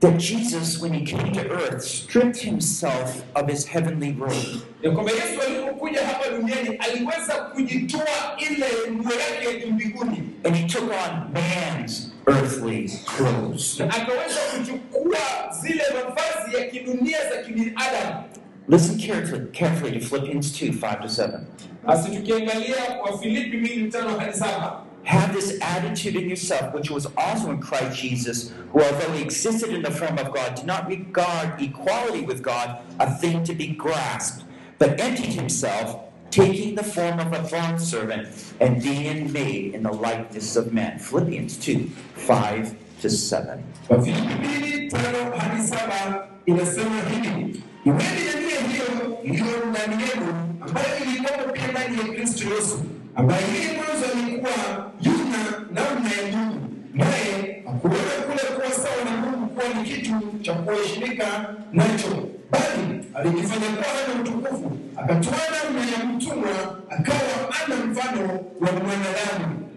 That 0.00 0.18
Jesus, 0.18 0.80
when 0.82 0.92
he 0.92 1.04
came 1.06 1.32
to 1.32 1.48
earth, 1.50 1.82
stripped 1.82 2.36
himself 2.38 3.24
of 3.34 3.48
his 3.48 3.64
heavenly 3.66 4.12
robe. 4.12 4.60
ya 4.82 4.90
kwamba 4.90 5.12
Yesu 5.12 5.40
alipokuja 5.46 6.06
hapa 6.06 6.28
duniani 6.30 6.76
aliweza 6.76 7.34
kujitoa 7.34 8.36
ile 8.38 8.66
nguo 8.92 9.12
yake 9.12 9.48
ya 9.54 9.60
kimbinguni 9.60 10.22
And 10.44 10.56
he 10.56 10.66
took 10.68 10.82
on 10.90 11.32
man's 11.32 12.10
earthly 12.26 12.88
clothes. 13.16 13.78
na 13.80 13.86
akaweza 13.94 14.40
kuchukua 14.58 15.18
zile 15.62 15.82
mavazi 15.94 16.56
ya 16.56 16.64
kidunia 16.70 17.18
za 17.30 17.42
kibinadamu. 17.42 18.24
Listen 18.68 18.98
carefully, 18.98 19.46
carefully 19.52 20.00
to 20.00 20.06
Philippians 20.06 20.52
2 20.62 20.72
5 20.72 21.02
to 21.02 21.08
7. 21.08 21.40
Basi 21.86 22.10
tukiangalia 22.16 22.74
kwa 23.02 23.18
Filipi 23.18 23.56
mbili 23.56 23.90
tano 23.90 24.18
hadi 24.18 24.32
saba 24.38 24.82
Have 25.04 25.34
this 25.34 25.58
attitude 25.60 26.16
in 26.16 26.28
yourself, 26.28 26.72
which 26.74 26.90
was 26.90 27.06
also 27.16 27.50
in 27.50 27.60
Christ 27.60 27.98
Jesus, 28.00 28.52
who, 28.72 28.80
although 28.82 29.12
he 29.12 29.22
existed 29.22 29.70
in 29.70 29.82
the 29.82 29.90
form 29.90 30.18
of 30.18 30.32
God, 30.32 30.54
did 30.54 30.64
not 30.66 30.88
regard 30.88 31.60
equality 31.60 32.22
with 32.22 32.42
God 32.42 32.78
a 32.98 33.10
thing 33.14 33.44
to 33.44 33.54
be 33.54 33.68
grasped, 33.68 34.44
but 34.78 34.98
emptied 35.00 35.32
himself, 35.34 36.00
taking 36.30 36.74
the 36.74 36.82
form 36.82 37.20
of 37.20 37.32
a 37.32 37.42
bondservant 37.50 38.28
and 38.60 38.82
being 38.82 39.30
made 39.32 39.74
in 39.74 39.82
the 39.82 39.92
likeness 39.92 40.56
of 40.56 40.72
men. 40.72 40.98
Philippians 40.98 41.58
2 41.58 41.86
5 42.16 42.74
to 43.02 43.10
7. 43.10 43.62
Wafilipi 43.88 44.34
mbili 44.34 44.88
tano 44.90 45.36
hadi 45.38 45.66
saba 45.68 46.28
inasema 46.46 47.00
hivi: 47.10 47.62
iweni 47.84 48.24
na 48.24 48.40
nia 48.40 48.60
hiyo 48.72 49.18
iliyo 49.24 49.66
ndani 49.70 50.02
yenu, 50.02 50.34
ambayo 50.60 50.86
ilikuwa 51.06 51.52
pia 51.52 51.66
ndani 51.68 51.98
ya 51.98 52.04
Kristo 52.04 52.44
Yesu, 52.54 52.82
ambaye 53.14 53.42
mwanzo 53.76 54.06
alikuwa 54.22 54.83
yuna 55.00 55.38
namna 55.72 56.10
ya 56.12 56.36
Mungu, 56.36 56.68
naye 56.94 57.62
hakuona 57.66 57.96
kule 58.26 58.42
kuwa 58.56 58.70
sawa 58.70 59.04
na 59.04 59.16
Mungu 59.16 59.46
kuwa 59.46 59.68
ni 59.68 59.90
kitu 59.90 60.12
cha 60.42 60.52
kuheshimika 60.54 61.54
nacho, 61.72 62.28
bali 62.50 63.04
alijifanya 63.14 63.66
kuwa 63.66 64.20
utukufu, 64.22 64.72
akatoa 64.96 65.38
namna 65.64 65.90
ya 65.92 66.04
mtumwa, 66.04 66.78
akawa 66.90 67.54
ana 67.64 67.76
mfano 67.86 68.22
wa 68.60 68.72
mwanadamu. 68.72 69.68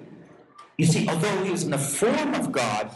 You 0.77 0.85
see, 0.85 1.07
although 1.09 1.43
he 1.43 1.51
was 1.51 1.63
in 1.63 1.71
the 1.71 1.77
form 1.77 2.33
of 2.35 2.51
God, 2.51 2.87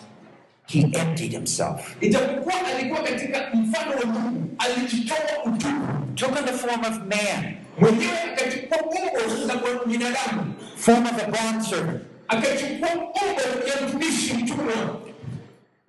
he 0.68 0.82
emptied 0.94 1.32
himself. 1.32 1.96
Ijapokuwa 2.02 2.54
alikuwa 2.76 3.02
katika 3.04 3.50
mfano 3.54 3.92
wa 4.00 4.06
Mungu, 4.06 4.50
alijitoa 4.58 5.18
utukufu 5.46 6.02
Took 6.16 6.36
on 6.38 6.46
the 6.46 6.54
form 6.54 6.82
of 6.86 6.98
man, 7.08 7.58
mwenyewe 7.80 8.20
akachukua 8.34 8.78
umbo 8.78 9.20
la 9.48 9.86
binadamu, 9.86 10.54
form 10.76 11.06
of 11.06 11.24
a 11.24 11.32
bondservant. 11.32 12.02
Akachukua 12.32 12.90
umbo 12.96 13.42
ya 13.68 13.88
mtumishi 13.88 14.34
mtumwa. 14.34 15.02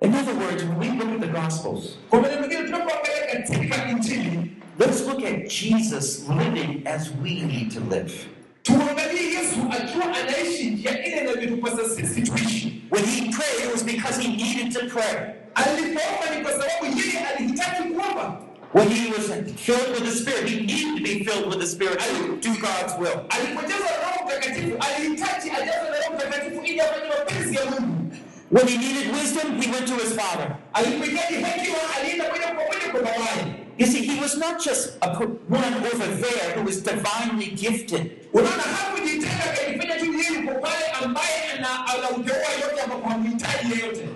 In 0.02 0.14
other 0.14 0.34
words, 0.34 0.64
when 0.64 0.78
we 0.78 0.88
look 1.04 1.14
at 1.14 1.20
the 1.20 1.40
Gospels, 1.40 1.98
Kwa 2.10 2.20
maneno 2.20 2.40
mengine, 2.40 2.62
tunapoangalia 2.62 3.26
katika 3.32 3.88
Injili, 3.90 4.50
let's 4.78 5.00
look 5.06 5.24
at 5.24 5.48
Jesus 5.48 6.24
living 6.28 6.82
as 6.88 7.10
we 7.22 7.30
need 7.30 7.72
to 7.74 7.80
live. 7.96 8.12
tuangalie 8.62 9.20
hii 9.20 9.34
Yesu 9.34 9.56
akiwa 9.70 10.04
anaishi 10.16 10.70
njia 10.70 11.06
ile 11.06 11.20
inavyotupasa 11.20 11.88
sisi 11.96 12.22
tuishi. 12.22 12.82
When 12.90 13.04
he 13.04 13.20
prayed, 13.20 13.64
it 13.66 13.72
was 13.72 13.84
because 13.84 14.22
he 14.22 14.28
needed 14.28 14.72
to 14.72 14.80
pray. 14.94 15.34
Alipoomba 18.74 18.94
ni 18.94 19.12
kwa 19.12 19.22
sababu 19.22 19.42
yeye 19.42 19.42
alihitaji 19.42 19.52
kuomba. 19.52 19.52
When 19.52 19.52
he 19.52 19.52
was 19.52 19.60
filled 19.60 19.90
with 19.90 20.04
the 20.04 20.10
Spirit, 20.10 20.48
he 20.48 20.60
needed 20.60 20.96
to 20.96 21.02
be 21.02 21.24
filled 21.24 21.46
with 21.48 21.60
the 21.60 21.66
Spirit 21.66 21.98
to 22.00 22.36
do 22.40 22.50
God's 22.60 22.94
will. 22.98 23.26
Alipojazwa 23.28 23.90
na 23.90 23.96
Roho 24.02 24.24
Mtakatifu, 24.26 24.76
alihitaji 24.80 25.50
ajazwe 25.50 25.90
na 25.90 25.96
Roho 25.98 26.14
Mtakatifu 26.16 26.62
ili 26.64 26.80
afanye 26.80 27.08
mapenzi 27.08 27.54
ya 27.56 27.64
Mungu. 27.70 28.16
When 28.50 28.68
he 28.68 28.76
needed 28.78 29.12
wisdom, 29.14 29.60
he 29.60 29.70
went 29.70 29.86
to 29.88 29.94
his 29.94 30.12
Father. 30.14 30.56
Alipohitaji 30.72 31.34
hekima, 31.34 31.78
alienda 31.98 32.24
moja 32.32 32.46
kwa 32.46 32.64
moja 32.64 32.88
kwa 32.92 33.00
babaye. 33.00 33.54
You 33.78 33.86
see, 33.86 34.02
he 34.02 34.20
was 34.20 34.36
not 34.36 34.62
just 34.64 34.92
a 35.00 35.08
one 35.08 35.74
over 35.92 36.06
there 36.20 36.54
who 36.56 36.62
was 36.64 36.82
divinely 36.82 37.46
gifted. 37.56 38.10
Unaona, 38.32 38.62
hakujitenga 38.62 39.44
akajifanya 39.44 39.94
tu 39.98 40.04
yeye 40.12 40.40
yuko 40.40 40.60
pale 40.60 40.86
ambaye 41.04 41.52
ana 41.58 41.86
anauteua 41.86 42.36
yote 42.62 42.80
ambapo 42.84 43.08
hamhitaji 43.08 43.72
yeyote. 43.72 44.08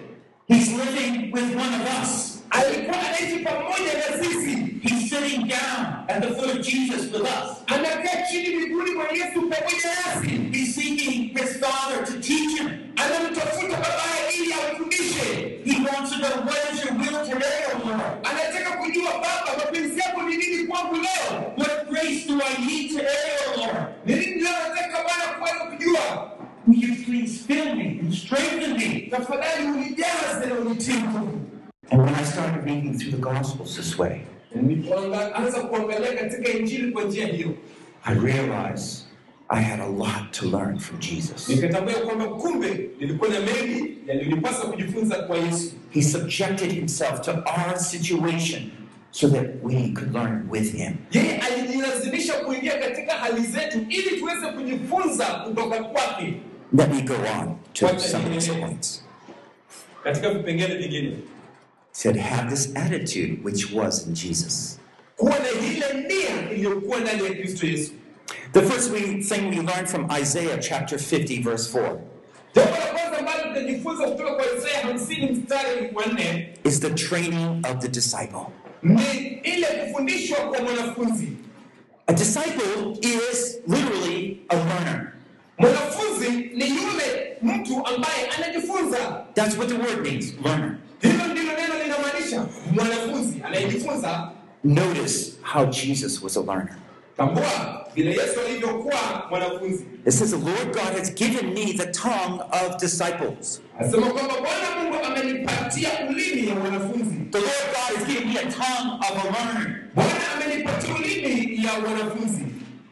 He's 0.48 0.68
living 0.68 1.32
with 1.32 1.44
one 1.56 1.74
of 1.74 2.02
us. 2.02 2.35
Alikuwa 2.50 2.96
anaishi 3.00 3.38
pamoja 3.38 3.92
na 3.94 4.24
sisi, 4.24 4.56
He's 4.82 5.10
sitting 5.10 5.48
down 5.48 5.86
at 6.08 6.20
the 6.22 6.28
foot 6.34 6.50
of 6.56 6.60
Jesus 6.66 7.12
with 7.12 7.22
us. 7.22 7.56
anakaa 7.66 8.22
chini 8.30 8.56
miguuni 8.56 8.90
mwa 8.90 9.04
Yesu 9.04 9.40
pamoja 9.40 9.90
nasi, 10.06 10.30
He's 10.52 10.74
seeking 10.74 11.38
his 11.38 11.56
Father 11.60 12.04
to 12.06 12.12
teach 12.20 12.58
him. 12.58 12.68
anamtafuta 12.96 13.76
babaye 13.76 14.32
ili 14.38 14.52
amfundishe. 14.52 15.60
He 15.64 15.76
wants 15.88 16.10
to 16.12 16.18
know 16.18 16.44
what 16.46 16.72
is 16.72 16.84
your 16.84 16.94
will 16.94 17.26
today, 17.26 17.64
O 17.74 17.88
Lord. 17.88 18.00
Anataka 18.24 18.70
kujua 18.76 19.12
Baba, 19.12 19.56
mapenzi 19.58 20.00
yako 20.00 20.22
ni 20.22 20.36
nini 20.36 20.66
kwangu 20.66 20.94
leo? 20.94 21.52
What 21.56 21.88
grace 21.90 22.26
do 22.28 22.40
I 22.40 22.66
need 22.66 22.90
today, 22.90 23.30
O 23.54 23.60
Lord? 23.60 23.76
Ni 24.06 24.14
nini 24.14 24.34
leo 24.42 24.52
nataka 24.68 25.02
Bwana 25.02 25.24
kuweza 25.38 25.64
kujua? 25.64 26.30
Will 26.66 26.78
you 26.84 27.04
please 27.04 27.44
fill 27.46 27.74
me 27.76 27.98
and 28.02 28.14
strengthen 28.14 28.72
me? 28.78 29.08
Tafadhali 29.10 29.66
unijaze 29.66 30.46
na 30.48 30.54
unitie 30.54 30.94
nguvu. 30.94 31.40
And 31.90 32.02
when 32.02 32.14
I 32.14 32.24
started 32.24 32.64
reading 32.64 32.98
through 32.98 33.12
the 33.12 33.22
Gospels 33.22 33.76
this 33.76 33.98
way, 33.98 34.22
Nilipoanza 34.54 35.60
kuangalia 35.60 36.12
katika 36.12 36.48
Injili 36.52 36.92
kwa 36.92 37.04
njia 37.04 37.26
hiyo, 37.26 37.54
I 38.04 38.14
realized 38.14 39.06
I 39.48 39.62
had 39.62 39.82
a 39.82 39.86
lot 39.88 40.32
to 40.32 40.46
learn 40.46 40.78
from 40.78 41.00
Jesus. 41.00 41.48
nikatambua 41.48 41.94
kwamba 41.94 42.24
kumbe 42.28 42.90
nilikuwa 43.00 43.30
na 43.30 43.40
mengi 43.40 43.98
yaliyonipasa 44.06 44.58
kujifunza. 44.66 45.28
He 45.90 46.02
subjected 46.02 46.72
himself 46.72 47.20
to 47.20 47.30
our 47.30 47.78
situation 47.78 48.70
so 49.10 49.28
that 49.28 49.46
we 49.62 49.92
could 49.94 50.12
learn 50.12 50.46
with 50.50 50.72
him. 50.72 50.96
Yeye 51.12 51.38
alijilazimisha 51.38 52.32
kuingia 52.32 52.78
katika 52.78 53.12
hali 53.12 53.42
zetu 53.42 53.78
ili 53.88 54.18
tuweze 54.18 54.46
kujifunza 54.46 55.24
kutoka 55.26 55.84
kwake. 55.84 56.34
Let 56.72 56.94
me 56.94 57.02
go 57.02 57.14
on 57.40 57.56
to 57.72 57.98
some 57.98 58.24
of 58.26 58.32
these 58.32 58.52
points. 58.52 59.02
Katika 62.02 62.12
vipengele 62.12 62.12
vingine, 62.12 62.12
He 62.12 62.12
said, 62.12 62.16
Have 62.16 62.50
this 62.50 62.72
attitude 62.76 63.42
which 63.44 63.72
was 63.72 64.06
in 64.06 64.14
Jesus. 64.14 64.78
kuwa 65.16 65.38
na 65.38 65.48
ile 65.50 66.06
nia 66.08 66.50
iliyokuwa 66.52 67.00
ndani 67.00 67.24
ya 67.24 67.30
Kristo 67.34 67.66
Yesu. 67.66 67.92
The 68.52 68.62
first 68.62 68.90
we, 68.90 69.00
thing 69.22 69.48
we 69.50 69.56
learn 69.62 69.86
from 69.86 70.08
Isaiah 70.22 70.58
chapter 70.60 70.98
50, 70.98 71.42
verse 71.42 71.78
4, 71.78 71.98
Jambo 72.54 72.70
la 72.70 72.86
kwanza 72.86 73.18
ambalo 73.18 73.42
tutajifunza 73.54 74.04
kutoka 74.08 74.34
kwa 74.34 74.44
Isaya 74.58 74.80
hamsini 74.82 75.30
mstari 75.30 75.90
wa 75.94 76.06
nne 76.06 76.48
is 76.64 76.80
the 76.80 76.90
training 76.90 77.62
of 77.70 77.78
the 77.80 77.88
disciple. 77.88 78.46
ni 78.82 79.40
ile 79.42 79.66
kufundishwa 79.66 80.36
kwa 80.38 80.62
mwanafunzi. 80.62 81.28
A 82.06 82.12
disciple 82.12 82.98
is 83.02 83.58
literally 83.68 84.40
a 84.48 84.56
learner. 84.56 85.12
Mwanafunzi 85.58 86.28
ni 86.30 86.68
yule 86.68 87.36
mtu 87.42 87.86
ambaye 87.86 88.26
anajifunza. 88.36 89.24
That's 89.34 89.56
what 89.58 89.68
the 89.68 89.74
word 89.78 90.02
means, 90.06 90.34
learner. 90.44 90.76
Hilo 92.10 92.48
ndilo 92.70 92.84
neno 92.84 92.96
linamaanisha 92.96 93.02
mwanafunzi 93.06 93.42
anayejifunza. 93.44 94.30
Notice 94.64 95.32
how 95.52 95.64
Jesus 95.66 96.22
was 96.22 96.36
a 96.36 96.40
learner. 96.40 96.76
Tambua 97.16 97.86
vile 97.94 98.10
Yesu 98.10 98.40
alivyokuwa 98.46 99.26
mwanafunzi. 99.30 99.84
It 100.06 100.12
says, 100.12 100.30
The 100.30 100.36
Lord 100.36 100.66
God 100.72 100.98
has 100.98 101.14
given 101.14 101.54
me 101.54 101.72
the 101.72 101.86
tongue 101.86 102.40
of 102.52 102.76
disciples. 102.80 103.60
Asema 103.80 104.06
kwamba 104.06 104.34
Bwana 104.34 104.82
Mungu 104.82 105.04
amenipatia 105.04 105.88
ulimi 106.10 106.48
ya 106.48 106.54
mwanafunzi. 106.54 107.16
The 107.30 107.38
Lord 107.38 107.66
God 107.72 107.96
has 107.98 108.06
given 108.06 108.28
me 108.28 108.38
a 108.38 108.42
tongue 108.42 108.98
of 109.00 109.24
a 109.24 109.30
learner. 109.30 109.80
Bwana 109.94 110.12
amenipatia 110.36 110.94
ulimi 110.94 111.64
ya 111.64 111.80
mwanafunzi. 111.80 112.42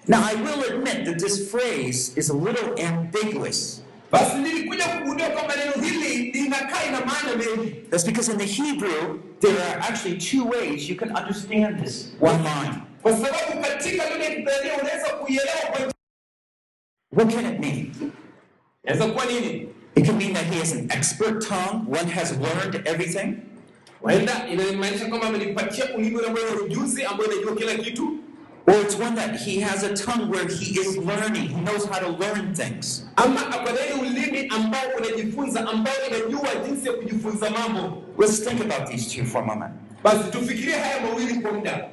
Now, 0.08 0.20
I 0.22 0.34
will 0.34 0.64
admit 0.74 1.06
that 1.06 1.18
this 1.18 1.50
phrase 1.50 2.12
is 2.16 2.28
a 2.30 2.34
little 2.34 2.74
ambiguous. 2.86 3.80
Basi 4.14 4.36
nilikuja 4.38 4.84
kugundua 4.88 5.26
kwamba 5.30 5.54
neno 5.56 5.86
hili 5.86 6.30
linakaa 6.32 6.84
ina 6.88 7.00
maana 7.00 7.36
mengi. 7.36 7.70
That's 7.90 8.04
because 8.06 8.32
in 8.32 8.38
the 8.38 8.44
Hebrew, 8.46 9.18
there 9.40 9.58
are 9.62 9.80
actually 9.80 10.18
two 10.18 10.44
ways 10.44 10.88
you 10.88 10.96
can 10.96 11.16
understand 11.16 11.84
this 11.84 12.12
one 12.20 12.38
line. 12.44 12.74
Kwa 13.02 13.12
sababu 13.12 13.60
katika 13.62 14.10
lugha 14.10 14.24
ya 14.24 14.30
Kiebrania 14.34 14.72
unaweza 14.82 15.08
kuielewa 15.08 15.60
kwa 15.70 15.92
What 17.12 17.34
can 17.34 17.54
it 17.54 17.60
mean? 17.60 17.92
Inaweza 18.84 19.06
kuwa 19.12 19.24
nini? 19.24 19.68
It 19.96 20.06
can 20.06 20.16
mean 20.16 20.32
that 20.34 20.44
he 20.44 20.58
has 20.58 20.72
an 20.72 20.90
expert 20.90 21.48
tongue, 21.48 21.98
one 22.00 22.10
has 22.10 22.32
learned 22.38 22.82
everything. 22.88 23.36
Waenda 24.02 24.48
inamaanisha 24.48 25.06
kwamba 25.06 25.26
amenipatia 25.26 25.94
ulimi 25.96 26.16
ujuzi 26.64 27.02
kila 27.56 27.74
kitu, 27.74 28.18
Or 28.66 28.74
it's 28.80 28.96
one 28.96 29.14
that 29.16 29.36
he 29.36 29.60
has 29.60 29.82
a 29.82 29.94
tongue 29.94 30.30
where 30.30 30.48
he 30.48 30.80
is 30.80 30.96
learning, 30.96 31.48
he 31.48 31.60
knows 31.60 31.84
how 31.86 31.98
to 31.98 32.08
learn 32.08 32.54
things. 32.54 33.04
ama 33.16 33.40
afadhali 33.50 33.92
ulimi 34.00 34.48
ambao 34.48 34.82
unajifunza, 34.98 35.68
ambao 35.68 35.94
inajua 36.08 36.54
jinsi 36.66 36.86
ya 36.86 36.92
kujifunza 36.92 37.50
mambo. 37.50 38.02
Let's 38.18 38.40
think 38.44 38.60
about 38.60 38.90
these 38.90 39.16
two 39.16 39.24
for 39.26 39.42
a 39.42 39.46
moment. 39.46 39.72
Basi 40.02 40.30
tufikirie 40.30 40.74
haya 40.78 41.00
mawili 41.00 41.34
kwa 41.34 41.52
muda. 41.52 41.88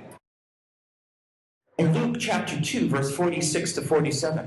In 1.78 1.94
Luke 1.94 2.20
chapter 2.20 2.58
2, 2.60 2.88
verse 2.90 3.12
46 3.24 3.74
to 3.76 3.82
47, 3.82 4.46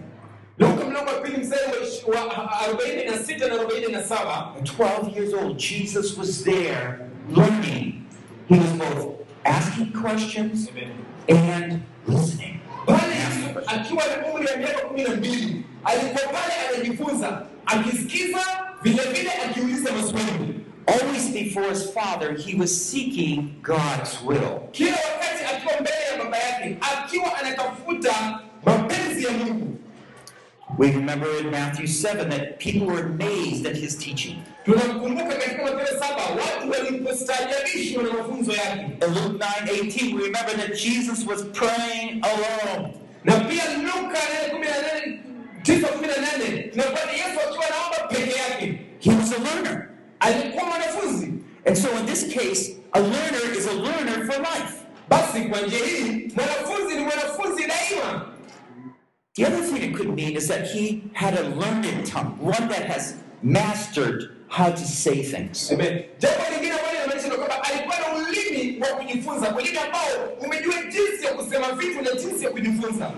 Luka 0.59 0.85
mlango 0.85 1.11
wa 1.11 1.21
pili 1.21 1.37
mstari 1.37 1.63
wa 1.63 1.87
ish- 1.87 2.09
wa 2.09 2.61
arobaini 2.61 3.05
na 3.05 3.19
sita 3.19 3.49
na 3.49 3.55
arobaini 3.55 3.93
na 3.93 4.03
saba 4.05 4.55
at 4.59 4.71
12 4.79 5.17
years 5.17 5.35
old, 5.35 5.57
Jesus 5.59 6.19
was 6.19 6.45
there 6.45 6.99
learning. 7.37 8.07
He 8.49 8.59
was 8.59 8.73
both 8.73 9.15
asking 9.45 9.93
questions 10.03 10.69
and 11.29 11.83
listening. 12.07 12.61
pale 12.87 13.15
akiwa 13.67 14.03
na 14.07 14.27
umri 14.33 14.47
ya 14.47 14.57
miaka 14.57 14.81
kumi 14.81 15.03
na 15.03 15.11
mbili 15.11 15.63
alikuwa 15.85 16.23
pale 16.33 16.55
anajifunza, 16.75 17.43
akisikiza 17.67 18.39
vile 18.83 19.03
vile 19.03 19.31
akiuliza 19.51 19.93
maswali. 19.93 20.61
Always 20.87 21.31
before 21.33 21.71
his 21.71 21.91
father, 21.95 22.37
he 22.37 22.55
was 22.61 22.91
seeking 22.91 23.55
God's 23.63 24.19
will. 24.27 24.61
kila 24.73 24.91
wakati 24.97 25.45
akiwa 25.57 25.81
mbele 25.81 25.97
ya 26.13 26.25
baba 26.25 26.37
yake 26.39 26.77
akiwa 26.81 27.39
anatafuta 27.39 28.41
mapenzi 28.67 29.25
ya 29.25 29.31
Mungu. 29.31 29.74
We 30.77 30.91
remember 30.91 31.29
in 31.39 31.51
Matthew 31.51 31.87
7 31.87 32.29
that 32.31 32.59
people 32.59 32.87
were 32.89 33.01
amazed 33.07 33.65
at 33.67 33.77
his 33.77 33.97
teaching. 33.97 34.43
Tunamkumbuka 34.65 35.25
katika 35.35 35.63
Mathayo 35.63 35.99
saba 36.01 36.23
watu 36.23 36.71
walipostaajabishwa 36.71 38.03
na 38.03 38.13
mafunzo 38.13 38.53
yake, 38.53 38.81
In 39.07 39.15
Luke 39.15 39.39
9 39.39 39.67
18, 39.67 40.15
we 40.15 40.23
remember 40.23 40.57
that 40.57 40.75
Jesus 40.83 41.27
was 41.27 41.43
praying 41.53 42.23
alone. 42.23 42.95
na 43.25 43.33
pia 43.41 43.63
Luka 43.79 44.19
nane 44.19 44.51
kumi 44.51 44.67
na 44.67 44.83
nane 44.83 45.21
tisa 45.63 45.89
kumi 45.89 46.07
na 46.07 46.17
nane 46.17 46.63
tunapata 46.63 47.13
Yesu 47.13 47.41
akiwa 47.49 47.65
anaomba 47.67 48.09
peke 48.09 48.39
yake. 48.39 48.79
He 49.01 49.11
was 49.11 49.33
a 49.33 49.39
learner. 49.39 49.89
Alikuwa 50.21 50.65
mwanafunzi. 50.65 51.33
And 51.67 51.77
so 51.79 51.89
in 51.99 52.07
this 52.07 52.25
case, 52.35 52.71
a 52.93 53.01
learner 53.01 53.53
is 53.59 53.67
a 53.67 53.73
learner 53.73 54.27
for 54.27 54.39
life. 54.41 54.75
Basi 55.09 55.41
kwa 55.41 55.61
njia 55.61 55.79
hii 55.79 56.33
mwanafunzi 56.37 56.95
ni 56.97 57.01
mwanafunzi 57.05 57.63
daima. 57.67 58.27
The 59.35 59.45
other 59.47 59.63
thing 59.63 59.83
it 59.83 59.97
could 59.97 60.15
mean 60.15 60.37
is 60.37 60.47
that 60.47 60.71
he 60.71 61.03
had 61.13 61.35
a 61.37 61.49
learned 61.57 62.07
tongue, 62.07 62.39
one 62.39 62.69
that 62.69 62.85
has 62.87 63.17
mastered 63.43 64.31
how 64.49 64.71
to 64.71 64.85
say 64.87 65.25
things. 65.25 65.73
Amen. 65.73 66.05
Jambo 66.21 66.45
lingine 66.51 66.73
ambalo 66.73 66.93
linamaanisha 66.93 67.29
ni 67.29 67.35
kwamba 67.37 67.63
alikuwa 67.65 67.97
na 67.99 68.29
ulimi 68.29 68.81
wa 68.81 68.89
kujifunza, 68.89 69.57
ulimi 69.57 69.79
ambao 69.79 70.29
umejua 70.41 70.75
jinsi 70.83 71.25
ya 71.25 71.35
kusema 71.35 71.73
vitu 71.73 72.03
na 72.03 72.13
jinsi 72.21 72.45
ya 72.45 72.51
kujifunza. 72.51 73.11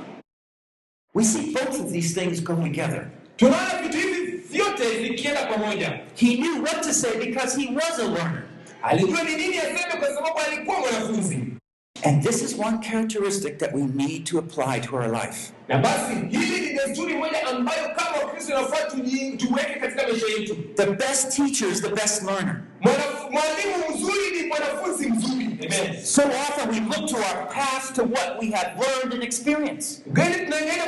We 1.15 1.25
see 1.25 1.53
both 1.53 1.81
of 1.81 1.93
these 1.93 2.21
things 2.21 2.43
go 2.45 2.55
together. 2.55 3.11
Tunaona 3.37 3.83
vitu 3.83 3.97
hivi 3.99 4.37
vyote 4.37 4.91
vikienda 5.03 5.47
pamoja. 5.47 6.01
He 6.15 6.37
knew 6.37 6.63
what 6.63 6.83
to 6.83 6.93
say 6.95 7.27
because 7.27 7.61
he 7.61 7.75
was 7.75 7.99
a 7.99 8.05
learner. 8.09 8.43
Alijua 8.83 9.23
ni 9.23 9.37
nini 9.37 9.59
aseme 9.59 9.97
kwa 10.01 10.09
sababu 10.15 10.39
alikuwa 10.39 10.81
mwanafunzi. 10.81 11.39
And 12.05 12.23
this 12.23 12.43
is 12.43 12.59
one 12.59 12.79
characteristic 12.79 13.59
that 13.59 13.75
we 13.75 13.83
need 13.83 14.25
to 14.27 14.39
apply 14.39 14.81
to 14.81 14.97
our 14.97 15.09
life. 15.09 15.53
Na 15.69 15.79
basi 15.79 16.15
hili 16.31 16.61
ni 16.61 16.75
desturi 16.79 17.15
moja 17.15 17.47
ambayo 17.47 17.89
kama 17.97 18.17
Wakristo 18.25 18.53
inafaa 18.53 18.83
tuweke 19.37 19.81
katika 19.81 20.03
maisha 20.03 20.27
yetu. 20.39 20.57
The 20.75 20.87
best 20.87 21.37
teacher 21.37 21.69
is 21.69 21.83
the 21.83 21.89
best 21.89 22.23
learner. 22.23 22.61
Mwalimu 23.31 23.97
mzuri 23.97 24.41
ni 24.41 24.47
mwanafunzi 24.49 25.07
mzuri. 25.09 25.47
Amen. 25.67 26.05
So 26.05 26.23
often 26.23 26.69
we 26.71 26.81
look 26.81 27.09
to 27.11 27.17
our 27.17 27.49
past 27.55 27.95
to 27.95 28.03
what 28.03 28.39
we 28.41 28.51
have 28.51 28.71
learned 28.81 29.15
and 29.15 29.23
experienced. 29.23 30.03
Gani 30.13 30.35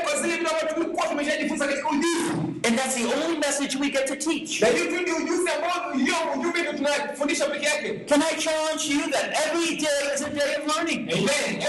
kwa 0.04 0.20
zile 0.22 0.36
vitu 0.36 0.50
ambavyo 0.50 1.08
tumeshajifunza 1.10 1.66
katika 1.66 1.88
ujuzi. 1.88 2.30
And 2.68 2.78
that's 2.78 2.94
the 2.94 3.04
only 3.04 3.38
message 3.38 3.76
we 3.80 3.90
get 3.90 4.06
to 4.06 4.16
teach. 4.16 4.60
Na 4.60 4.68
hiyo 4.68 4.84
tu 4.84 5.00
ndio 5.02 5.16
ujuzi 5.16 5.50
ambao 5.50 5.92
hiyo 5.92 6.14
ujumbe 6.36 6.58
ndio 6.60 6.72
tunafundisha 6.72 7.46
peke 7.46 7.66
yake. 7.66 7.88
Can 7.94 8.22
I 8.22 8.36
challenge 8.42 8.84
you 8.94 9.10
that 9.10 9.24
every 9.46 9.76
day 9.76 10.14
is 10.14 10.22
a 10.22 10.30
day 10.30 10.56
of 10.56 10.76
learning? 10.76 11.08
Amen. 11.12 11.62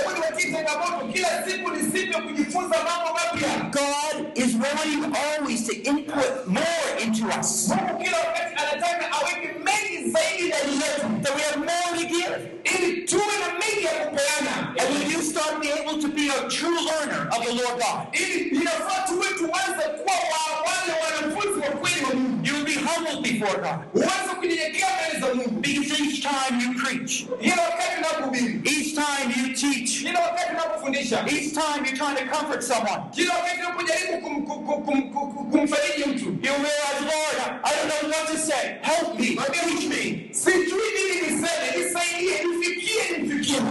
Hebu 3.00 3.10
niwatie 3.10 3.42
changamoto, 3.42 3.72
kila 3.72 3.96
siku 3.96 4.16
ni 4.16 4.18
siku 4.18 4.20
ya 4.20 4.20
kujifunza 4.20 4.20
mambo 4.20 4.20
mapya. 4.20 4.20
God 4.20 4.38
is 4.38 4.56
willing 4.56 5.16
always 5.16 5.68
to 5.68 5.74
input 5.90 6.48
more 6.48 6.90
into 7.04 7.26
us, 7.40 7.70
Mungu 7.70 8.04
kila 8.04 8.18
wakati 8.18 8.56
anataka 8.56 9.12
aweke 9.12 9.48
mengi 9.64 10.12
zaidi 10.12 10.44
ndani 10.48 10.74
yetu, 10.74 11.08
that 11.24 11.36
we 11.36 11.42
have 11.42 11.58
more 11.60 11.98
to 12.00 12.06
give. 12.08 12.36
ili 12.64 13.02
tuwe 13.08 13.22
na 13.40 13.48
mengi 13.60 13.86
ya 13.86 13.92
kupeana, 13.92 14.76
And 14.80 14.90
when 14.96 15.12
you 15.12 15.22
start 15.22 15.62
being 15.62 15.74
able 15.80 16.02
to 16.02 16.08
be 16.08 16.30
a 16.30 16.50
true 16.50 16.80
learner 16.86 17.28
of 17.36 17.44
the 17.46 17.54
Lord 17.54 17.80
God, 17.80 18.00
ili 18.14 18.40
inafaa 18.50 19.08
tuwe 19.08 19.28
tuanze 19.28 19.84
kuwa 20.04 20.16
wa 20.32 20.62
wale 20.68 20.94
wanafunzi 21.04 21.60
wa 21.60 21.68
kweli 21.72 22.06
wa 22.06 22.14
Mungu, 22.16 22.46
you 22.48 22.54
will 22.56 22.66
be 22.66 22.76
humbled 22.76 23.22
before 23.24 23.58
God. 23.62 23.78
uanze 23.94 24.36
kunyenyekea 24.40 24.88
mbele 24.96 25.20
za 25.20 25.34
Mungu. 25.36 25.60
Because 25.62 26.04
each 26.04 26.22
time 26.22 26.62
you 26.64 26.74
preach, 26.84 27.26
each 28.66 28.96
time 28.96 29.28
you 29.38 29.54
teach, 29.56 30.04
each 30.04 31.54
time 31.54 31.86
you're 31.86 31.98
trying 31.98 32.16
to 32.18 32.26
comfort 32.32 32.64
someone, 32.64 32.89
kila 33.12 33.34
wakati 33.34 33.60
unapojaribu 33.60 34.44
kumfariji 35.52 36.06
mtu, 36.10 36.26
you 36.26 36.42
realize, 36.42 37.02
Lord, 37.02 37.60
I 37.64 37.72
don't 37.76 38.02
know 38.02 38.10
what 38.10 38.28
to 38.32 38.38
say. 38.38 38.78
Help 38.82 39.20
me, 39.20 39.26
teach 39.28 39.88
me. 39.90 40.30
sijui 40.32 40.88
nini 40.96 41.22
niseme, 41.22 41.68
nisaidie, 41.78 42.44
nifikie, 42.44 43.18
nifikie. 43.22 43.62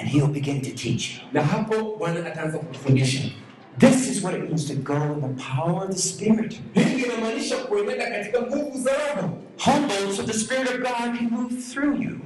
And 0.00 0.08
He'll 0.08 0.26
begin 0.32 0.60
to 0.62 0.70
teach 0.70 1.10
you. 1.14 1.20
Na 1.32 1.42
hapo 1.42 1.96
Bwana 1.98 2.26
ataanza 2.26 2.58
kufundisha. 2.58 3.30
This 3.78 4.08
is 4.08 4.22
what 4.22 4.34
it 4.34 4.42
means 4.42 4.66
to 4.66 4.74
go 4.74 4.94
in 4.94 5.20
the 5.22 5.42
power 5.42 5.84
of 5.84 5.90
the 5.90 5.98
Spirit. 5.98 6.60
Hili 6.74 7.02
linamaanisha 7.02 7.56
kuenenda 7.56 8.10
katika 8.10 8.42
nguvu 8.42 8.78
za 8.78 8.90
Roho. 8.92 9.38
Humble 9.58 10.16
so 10.16 10.22
the 10.22 10.32
Spirit 10.32 10.68
of 10.68 10.76
God 10.76 11.18
can 11.18 11.28
move 11.30 11.56
through 11.72 12.02
you. 12.02 12.20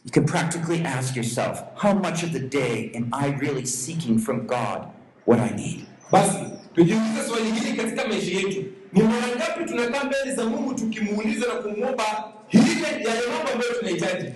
You 0.05 0.11
can 0.13 0.25
practically 0.25 0.87
ask 0.87 1.17
yourself, 1.17 1.59
how 1.75 1.95
much 1.95 2.25
of 2.25 2.33
the 2.33 2.41
day 2.41 2.91
am 2.97 3.09
I 3.13 3.31
really 3.41 3.67
seeking 3.67 4.19
from 4.19 4.47
God 4.47 4.89
what 5.27 5.41
I 5.41 5.51
need? 5.57 5.87
Basi 6.13 6.39
tujiulize 6.75 7.29
swali 7.29 7.51
hili 7.53 7.77
katika 7.77 8.09
maisha 8.09 8.39
yetu, 8.39 8.65
ni 8.93 9.03
mara 9.03 9.27
ngapi 9.37 9.65
tunakaa 9.65 10.05
mbele 10.05 10.35
za 10.35 10.45
Mungu 10.45 10.75
tukimuuliza 10.75 11.47
na 11.47 11.55
kumwomba 11.55 12.33
hile 12.49 12.87
yale 12.89 13.21
mambo 13.33 13.53
ambayo 13.53 13.73
tunahitaji? 13.73 14.33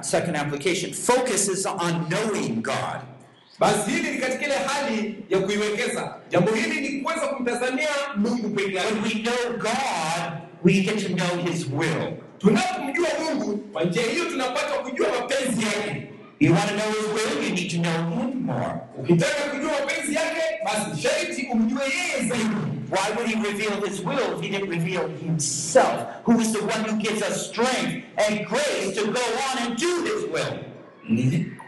Second 0.00 0.36
application 0.36 0.92
focuses 0.92 1.66
on 1.66 2.06
knowing 2.08 2.62
God. 2.62 3.15
Basi 3.58 3.90
hili 3.90 4.10
ni 4.10 4.18
katika 4.18 4.44
ile 4.44 4.54
hali 4.54 5.16
ya 5.30 5.38
kuiwekeza. 5.38 6.14
Jambo 6.30 6.50
hili 6.50 6.80
ni 6.88 7.00
kuweza 7.00 7.20
kumtazamia 7.26 7.88
Mungu 8.16 8.48
peke 8.50 8.74
yake. 8.76 8.92
When 8.94 9.02
we 9.04 9.10
know 9.10 9.58
God, 9.58 10.32
we 10.64 10.72
get 10.72 10.98
to 11.06 11.08
know 11.14 11.44
His 11.52 11.66
will. 11.72 12.12
Tunapomjua 12.38 13.08
Mungu, 13.24 13.56
kwa 13.56 13.84
njia 13.84 14.02
hiyo 14.02 14.24
tunapata 14.24 14.74
kujua 14.78 15.08
mapenzi 15.20 15.62
yake. 15.66 16.02
You 16.40 16.52
want 16.52 16.68
to 16.68 16.74
know 16.74 16.86
His 16.92 17.06
will, 17.14 17.44
you 17.48 17.54
need 17.54 17.70
to 17.70 17.76
know 17.78 18.18
Him 18.20 18.40
more. 18.44 18.72
Ukitaka 18.98 19.50
kujua 19.50 19.72
mapenzi 19.80 20.14
yake, 20.14 20.40
basi 20.64 21.02
sharti 21.02 21.48
umjue 21.52 21.82
yeye 21.84 22.28
zaidi. 22.28 22.56
Why 22.90 23.14
would 23.16 23.28
He 23.30 23.48
reveal 23.50 23.88
His 23.88 24.00
will 24.00 24.36
if 24.36 24.40
He 24.42 24.48
didn't 24.48 24.70
reveal 24.70 25.08
Himself, 25.26 26.00
who 26.24 26.40
is 26.40 26.52
the 26.52 26.58
one 26.60 26.84
who 26.90 26.96
gives 26.96 27.22
us 27.22 27.46
strength 27.48 28.04
and 28.28 28.46
grace 28.46 28.94
to 28.94 29.04
go 29.12 29.20
on 29.50 29.58
and 29.66 29.76
do 29.78 30.04
His 30.04 30.24
will? 30.32 30.58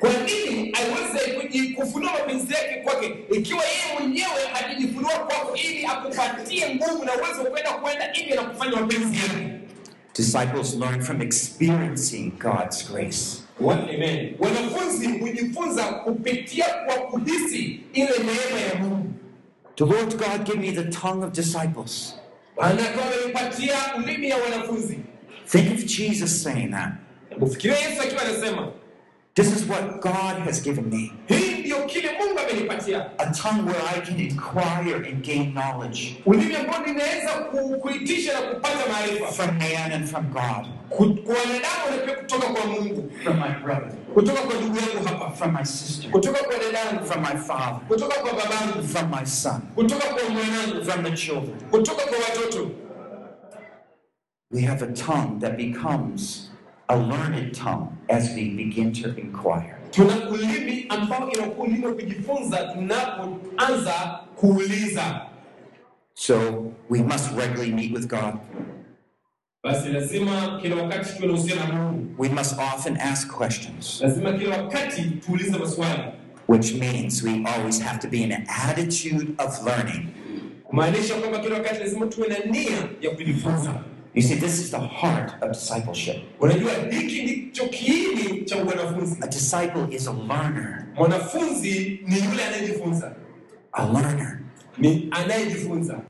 Kwa 0.01 0.11
nini 0.11 0.73
aweze 0.77 1.33
kuji- 1.41 1.75
kufunua 1.75 2.13
mapenzi 2.13 2.53
yake 2.55 2.81
kwake 2.83 3.15
ikiwa 3.37 3.63
yeye 3.65 3.99
mwenyewe 4.01 4.47
hajijifunua 4.53 5.11
kwako 5.19 5.57
ili 5.57 5.87
akupatie 5.87 6.75
nguvu 6.75 7.05
na 7.05 7.13
uwezo 7.15 7.45
kwenda 7.51 7.71
kwenda 7.73 8.13
ili 8.13 8.35
na 8.35 8.43
kufanya 8.43 8.77
mapenzi 8.81 9.17
yake? 9.19 9.51
Disciples 10.17 10.75
learn 10.75 11.01
from 11.03 11.23
experiencing 11.23 12.33
God's 12.39 12.93
grace. 12.93 13.43
Amen. 13.95 14.35
Wanafunzi 14.39 15.07
hujifunza 15.07 15.85
kupitia 15.85 16.65
kwa 16.87 16.95
kuhisi 16.95 17.81
ile 17.93 18.09
neema 18.19 18.61
ya 18.69 18.75
Mungu. 18.81 19.13
The 19.77 19.85
Lord 19.85 20.17
God 20.17 20.47
gave 20.47 20.59
me 20.59 20.73
the 20.73 20.85
tongue 20.85 21.25
of 21.27 21.33
disciples. 21.33 22.15
Think 25.47 25.73
of 25.75 25.85
Jesus 25.85 26.43
saying 26.43 26.69
that. 26.71 26.93
Ufikiria 27.41 27.77
Yesu 27.79 28.03
akiwa 28.03 28.23
anasema 28.23 28.73
This 29.39 29.55
is 29.57 29.67
what 29.71 30.01
God 30.01 30.39
has 30.47 30.61
given 30.61 30.91
me. 30.91 31.13
Hii 31.29 31.61
ndio 31.61 31.77
kile 31.87 32.09
Mungu 32.19 32.39
amenipatia, 32.39 33.11
a 33.19 33.27
tongue 33.33 33.63
where 33.67 33.83
I 33.97 34.01
can 34.01 34.21
inquire 34.21 34.97
and 35.09 35.23
gain 35.25 35.53
knowledge. 35.53 36.17
Ulimi 36.27 36.57
ambao 36.57 36.87
ninaweza 36.87 37.31
ku- 37.31 37.79
kuitisha 37.81 38.33
na 38.33 38.41
kupata 38.41 38.77
maarifa. 38.93 39.27
From 39.33 39.59
man 39.59 39.93
and 39.93 40.09
from 40.09 40.25
God, 40.27 40.67
kwa 40.89 41.07
wanadamu 41.35 41.91
na 41.91 41.97
pia 42.07 42.15
kutoka 42.17 42.47
kwa 42.47 42.67
Mungu, 42.67 43.11
from 43.23 43.37
my 43.41 43.49
brother, 43.65 43.93
kutoka 44.15 44.41
kwa 44.43 44.55
ndugu 44.55 44.77
yangu 44.77 45.09
hapa, 45.09 45.31
from 45.31 45.53
my 45.55 45.65
sister, 45.65 46.11
kutoka 46.11 46.39
kwa 46.45 46.55
dadangu, 46.59 47.05
from 47.07 47.21
my 47.23 47.37
father, 47.37 47.81
kutoka 47.89 48.15
kwa 48.15 48.33
babangu, 48.33 48.89
from 48.89 49.11
my 49.11 49.27
son, 49.27 49.61
kutoka 49.75 50.05
kwa 50.07 50.23
mwanangu, 50.31 50.85
from 50.85 51.05
the 51.05 51.11
children. 51.17 51.55
kutoka 51.71 52.03
kwa 52.03 52.19
watoto. 52.19 52.71
We 54.51 54.63
have 54.63 54.83
a 54.85 54.93
tongue 54.93 55.39
that 55.41 55.57
becomes 55.57 56.48
a 56.89 56.97
learned 56.97 57.55
tongue 57.55 57.97
as 58.09 58.35
we 58.35 58.49
begin 58.57 58.93
to 58.93 59.09
inquire. 59.17 59.79
Tuna 59.91 60.15
ambao 60.89 61.31
inakuwa 61.31 61.67
ulimi 61.67 61.93
kujifunza 61.93 62.57
tunapoanza 62.57 64.21
kuuliza. 64.37 65.21
So 66.15 66.73
we 66.91 67.03
must 67.03 67.31
regularly 67.37 67.73
meet 67.73 67.93
with 67.95 68.09
God. 68.09 68.35
Basi 69.65 69.89
lazima 69.89 70.59
kila 70.63 70.77
wakati 70.83 71.17
tuwe 71.17 71.29
na 71.29 71.35
uhusiano 71.35 71.69
na 71.73 71.83
Mungu, 71.83 72.15
We 72.19 72.29
must 72.29 72.59
often 72.75 72.97
ask 73.01 73.29
questions, 73.37 74.01
lazima 74.01 74.33
kila 74.33 74.57
wakati 74.63 75.03
tuulize 75.03 75.59
maswali, 75.59 76.03
which 76.49 76.75
means 76.75 77.23
we 77.23 77.45
always 77.45 77.83
have 77.83 77.99
to 77.99 78.09
be 78.09 78.23
in 78.23 78.33
an 78.33 78.47
attitude 78.69 79.27
of 79.39 79.65
learning. 79.67 80.07
kumaanisha 80.65 81.15
kwamba 81.15 81.39
kila 81.39 81.55
wakati 81.55 81.81
lazima 81.81 82.07
tuwe 82.07 82.29
na 82.29 82.39
nia 82.39 82.89
ya 83.01 83.11
kujifunza. 83.11 83.75
You 84.15 84.23
see, 84.23 84.35
this 84.35 84.59
is 84.59 84.71
the 84.71 84.79
heart 84.81 85.33
of 85.43 85.53
discipleship. 85.53 86.17
Unajua, 86.41 86.71
hiki 86.91 87.23
ndicho 87.23 87.67
kiini 87.69 88.45
cha 88.45 88.57
wanafunzi. 88.57 89.17
A 89.21 89.27
disciple 89.27 89.87
is 89.97 90.09
a 90.09 90.13
learner, 90.13 90.87
Mwanafunzi 90.95 92.01
ni 92.07 92.15
yule 92.25 92.45
anayejifunza, 92.45 93.17
a 93.73 93.85
learner. 93.93 94.39
ni 94.79 95.09
anayejifunza. 95.11 96.01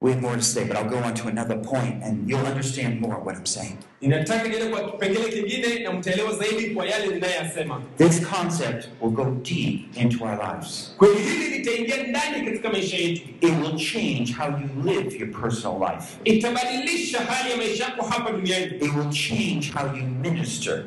We 0.00 0.12
have 0.12 0.22
more 0.22 0.36
to 0.36 0.42
say, 0.42 0.64
but 0.64 0.76
I'll 0.76 0.88
go 0.88 0.98
on 0.98 1.12
to 1.14 1.26
another 1.26 1.56
point 1.58 2.04
and 2.04 2.30
you'll 2.30 2.46
understand 2.46 3.00
more 3.00 3.18
what 3.18 3.34
I'm 3.34 3.46
saying. 3.46 3.78
Ninataka 4.02 4.48
niende 4.48 4.68
kwa 4.70 4.90
kipengele 4.90 5.28
kingine 5.28 5.78
na 5.78 5.92
mtaelewa 5.92 6.32
zaidi 6.34 6.70
kwa 6.70 6.86
yale 6.86 7.06
ninayasema. 7.06 7.82
This 7.96 8.20
concept 8.26 8.88
will 9.00 9.10
go 9.10 9.24
deep 9.24 9.96
into 9.96 10.24
our 10.24 10.36
lives. 10.36 10.94
Kweli 10.98 11.18
hili 11.22 11.58
litaingia 11.58 11.96
ndani 12.06 12.44
katika 12.46 12.70
maisha 12.72 12.96
yetu, 12.96 13.22
It 13.40 13.50
will 13.62 13.76
change 13.76 14.32
how 14.32 14.46
you 14.48 14.82
live 14.92 15.16
your 15.18 15.30
personal 15.40 15.78
life. 15.80 16.06
itabadilisha 16.24 17.18
hali 17.18 17.50
ya 17.50 17.56
maisha 17.56 17.84
yako 17.84 18.04
hapa 18.06 18.30
It 18.44 18.82
will 18.82 19.10
change 19.10 19.72
how 19.74 19.96
you 19.96 20.04
minister 20.06 20.84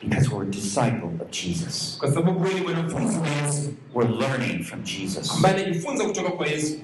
because 0.00 0.30
we're 0.30 0.42
a 0.44 0.50
disciple 0.50 1.12
of 1.20 1.30
Jesus. 1.30 1.96
kwa 1.98 2.12
sababu 2.12 2.40
wewe 2.42 2.54
ni 2.54 2.60
mwanafunzi 2.60 3.18
wa 3.18 3.28
Yesu 3.28 3.74
We're 3.94 4.10
learning 4.14 4.64
from 4.64 4.82
Jesus. 4.84 5.30
ambaye 5.30 5.54
anajifunza 5.64 6.04
kutoka 6.04 6.30
kwa 6.30 6.46
Yesu. 6.46 6.78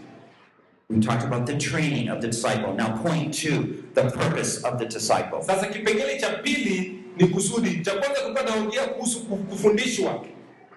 We 0.90 1.01
talked 1.01 1.25
about 1.25 1.47
the 1.47 1.57
training 1.57 2.11
of 2.11 2.21
the 2.21 2.27
disciple. 2.29 2.75
Now, 2.77 2.99
point 3.03 3.35
two 3.43 3.64
the 3.95 4.03
purpose 4.11 4.59
of 4.69 4.79
the 4.79 4.87
disciple. 4.87 5.43
Sasa 5.43 5.67
kipengele 5.67 6.21
cha 6.21 6.31
pili 6.31 6.99
ni 7.17 7.27
kusudi. 7.29 7.81
Cha 7.85 7.90
kwanza 7.90 8.21
tulikuwa 8.21 8.43
naongea 8.45 8.87
kuhusu 8.87 9.21
kufundishwa, 9.25 10.25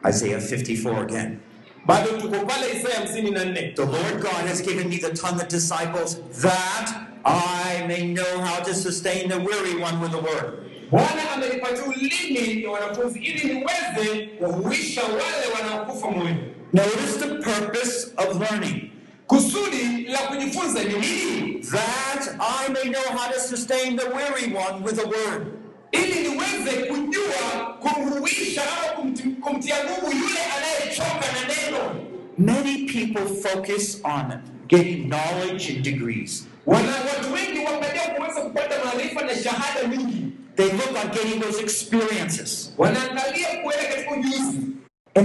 Isaiah 0.10 0.42
54 0.42 1.02
again. 1.02 1.38
bado 1.86 2.08
tuko 2.12 2.46
pale 2.46 2.78
Isaya 2.80 2.96
hamsini 3.00 3.32
na 3.32 3.46
nne. 3.46 3.72
The 3.76 3.86
Lord 3.86 4.22
God 4.22 4.48
has 4.48 4.62
given 4.64 4.88
me 4.90 4.98
the 4.98 5.10
tongue 5.14 5.42
of 5.42 5.48
disciples 5.48 6.18
that 6.42 6.90
I 7.26 7.88
may 7.88 8.14
know 8.14 8.40
how 8.46 8.64
to 8.64 8.74
sustain 8.74 9.30
the 9.30 9.38
weary 9.40 9.82
one 9.84 10.00
with 10.02 10.12
the 10.12 10.18
word. 10.22 10.64
Bwana 10.92 11.32
amenipatia 11.36 11.84
ulimi 11.86 12.64
ya 12.64 12.70
wanafunzi 12.70 13.20
ili 13.20 13.54
niweze 13.54 14.26
kuhuisha 14.28 15.02
wale 15.04 15.48
wanaokufa 15.62 16.12
moyo. 16.12 16.36
Notice 16.74 17.20
the 17.20 17.28
purpose 17.28 18.08
of 18.18 18.40
learning 18.42 18.92
Kusudi 19.28 20.06
la 20.08 20.18
kujifunza 20.18 20.84
ni 20.84 20.94
nini? 20.94 21.62
that 21.72 22.36
I 22.40 22.70
may 22.74 22.90
know 22.92 23.18
how 23.18 23.32
to 23.32 23.40
sustain 23.40 23.96
the 23.98 24.06
weary 24.06 24.54
one 24.54 24.84
with 24.84 24.96
the 24.96 25.08
word. 25.08 25.48
ili 25.92 26.30
niweze 26.30 26.78
kujua 26.88 27.76
kumhuisha 27.80 28.62
au 28.88 29.04
kumtia 29.42 29.76
nguvu 29.84 30.12
yule 30.18 30.40
anayechoka 30.58 31.26
na 31.34 31.48
neno. 31.48 31.96
Many 32.38 32.86
people 32.86 33.26
focus 33.50 34.02
on 34.04 34.42
getting 34.68 35.10
knowledge 35.10 35.70
and 35.74 35.82
degrees. 35.84 36.48
Wana 36.66 36.88
watu 36.92 37.34
wengi 37.34 37.66
wangalia 37.66 38.02
kuweza 38.02 38.42
kupata 38.42 38.76
maarifa 38.86 39.22
na 39.22 39.36
shahada 39.36 39.88
nyingi, 39.88 40.27
They 40.58 40.74
look 40.74 40.90
on 40.98 41.12
getting 41.12 41.40
those 41.40 41.60
experiences. 41.60 42.72
And 42.80 42.98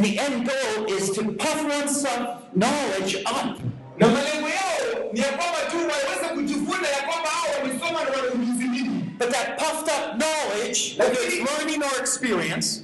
the 0.05 0.19
end 0.19 0.47
goal 0.47 0.85
is 0.93 1.09
to 1.13 1.33
puff 1.33 1.63
oneself 1.65 2.55
knowledge 2.55 3.17
up. 3.25 3.59
But 9.19 9.31
that 9.31 9.59
puffed 9.59 9.89
up 9.89 10.19
knowledge, 10.19 10.97
whether 10.99 11.17
it's 11.19 11.59
learning 11.59 11.83
or 11.83 11.99
experience, 11.99 12.83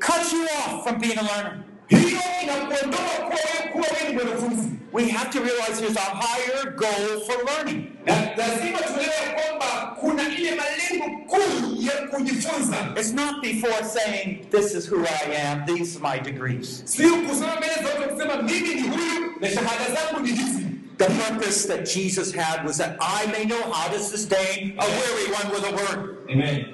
cuts 0.00 0.32
you 0.32 0.46
off 0.58 0.86
from 0.86 0.98
being 0.98 1.16
a 1.16 1.22
learner. 1.22 1.63
Hiyo 1.88 2.20
inakuondoa 2.42 3.00
kuwa 3.00 3.28
wewe 3.28 3.72
kuwa 3.72 3.86
wewe 3.86 4.08
ni 4.08 4.14
mwanafunzi. 4.14 4.68
We 4.92 5.08
have 5.08 5.30
to 5.30 5.38
realize 5.44 5.80
there's 5.80 5.96
a 5.96 6.00
higher 6.16 6.70
goal 6.76 7.20
for 7.26 7.44
learning. 7.44 7.86
Na 8.06 8.14
lazima 8.36 8.78
tuelewe 8.78 9.34
kwamba 9.34 9.96
kuna 10.00 10.22
ile 10.28 10.50
malengo 10.54 11.18
kuu 11.26 11.74
It's 12.96 13.12
not 13.12 13.42
before 13.42 13.84
saying, 13.84 14.46
This 14.50 14.74
is 14.74 14.86
who 14.86 15.04
I 15.04 15.34
am, 15.36 15.64
these 15.66 15.96
are 15.96 16.00
my 16.02 16.18
degrees. 16.18 16.82
sio 16.84 17.16
kusema 17.16 17.56
mbele 17.56 17.74
za 17.74 17.88
watu 18.00 18.14
kusema 18.14 18.42
mimi 18.42 18.74
ni 18.74 18.80
huyu 18.82 19.32
na 19.40 19.50
shahada 19.50 19.84
zangu 19.94 20.20
ni 20.26 20.28
hizi. 20.32 20.64
The 20.98 21.04
purpose 21.06 21.68
that 21.68 21.94
Jesus 21.94 22.32
had 22.34 22.64
was 22.66 22.78
that 22.78 22.96
I 23.00 23.26
may 23.26 23.44
know 23.44 23.60
how 23.72 23.88
to 23.92 23.98
sustain 23.98 24.74
a 24.78 24.84
weary 24.84 25.26
one 25.32 25.50
with 25.54 25.64
a 25.64 25.72
word. 25.72 26.16
Amen. 26.30 26.64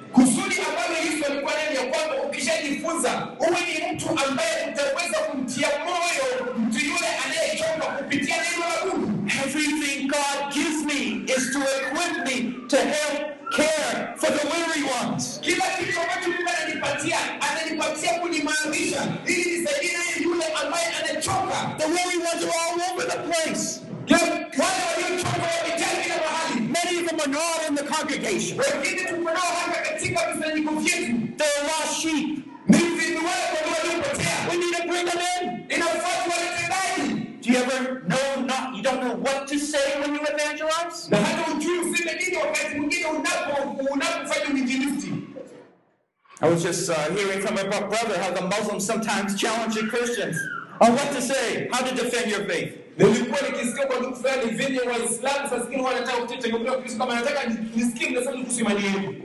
Unapofanya 44.09 44.53
uinjilisti. 44.55 45.11
I 46.41 46.49
was 46.49 46.63
just 46.63 46.89
uh, 46.89 46.95
hearing 47.15 47.41
from 47.41 47.55
my 47.55 47.63
brother 47.63 48.17
how 48.23 48.31
the 48.33 48.41
Muslims 48.41 48.85
sometimes 48.85 49.35
challenge 49.35 49.75
the 49.75 49.87
Christians 49.87 50.37
on 50.81 50.93
what 50.93 51.11
to 51.13 51.21
say, 51.21 51.69
how 51.71 51.81
to 51.85 51.95
defend 51.95 52.31
your 52.31 52.43
faith. 52.45 52.73
Nilikuwa 52.97 53.41
nikisikia 53.41 53.85
kwa 53.87 53.99
ndugu 53.99 54.15
fulani 54.15 54.51
venye 54.51 54.79
Waislamu 54.79 55.49
saa 55.49 55.59
zingine 55.59 55.81
wanataka 55.83 56.17
kutetemeka 56.17 56.71
Kristo 56.77 56.97
kama 56.99 57.15
nataka 57.15 57.39
nisikie 57.75 58.09
mnasema 58.09 58.37
kuhusu 58.37 58.59
imani 58.59 58.85
yenu. 58.85 59.15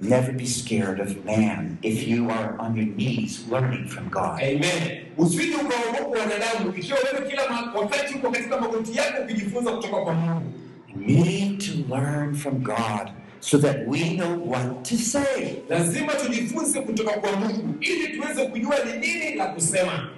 Never 0.00 0.32
be 0.32 0.46
scared 0.46 1.00
of 1.00 1.24
man 1.24 1.78
if 1.82 2.08
you 2.08 2.30
are 2.30 2.54
on 2.58 2.76
your 2.76 2.86
knees 2.96 3.40
learning 3.50 3.88
from 3.88 4.08
God. 4.10 4.40
Amen. 4.42 5.04
Usije 5.16 5.54
ukaogopa 5.56 6.18
wanadamu 6.20 6.74
ikiwa 6.76 6.98
wewe 6.98 7.30
kila 7.30 7.42
wakati 7.74 8.14
uko 8.14 8.30
katika 8.30 8.60
magoti 8.60 8.96
yako 8.96 9.22
ukijifunza 9.22 9.72
kutoka 9.72 9.96
kwa 10.02 10.12
Mungu. 10.14 10.52
We 10.96 11.06
need 11.06 11.58
to 11.60 11.94
learn 11.96 12.34
from 12.34 12.54
God 12.62 13.10
so 13.44 13.58
that 13.58 13.86
we 13.86 14.16
know 14.16 14.38
what 14.38 14.84
to 14.84 14.96
say. 14.96 15.62
Lazima 15.68 16.12
tujifunze 16.14 16.80
kutoka 16.80 17.10
kwa 17.10 17.32
Mungu 17.32 17.74
ili 17.80 18.08
tuweze 18.08 18.46
kujua 18.46 18.74
ni 18.84 18.92
nini 19.08 19.34
la 19.34 19.46
kusema. 19.46 20.08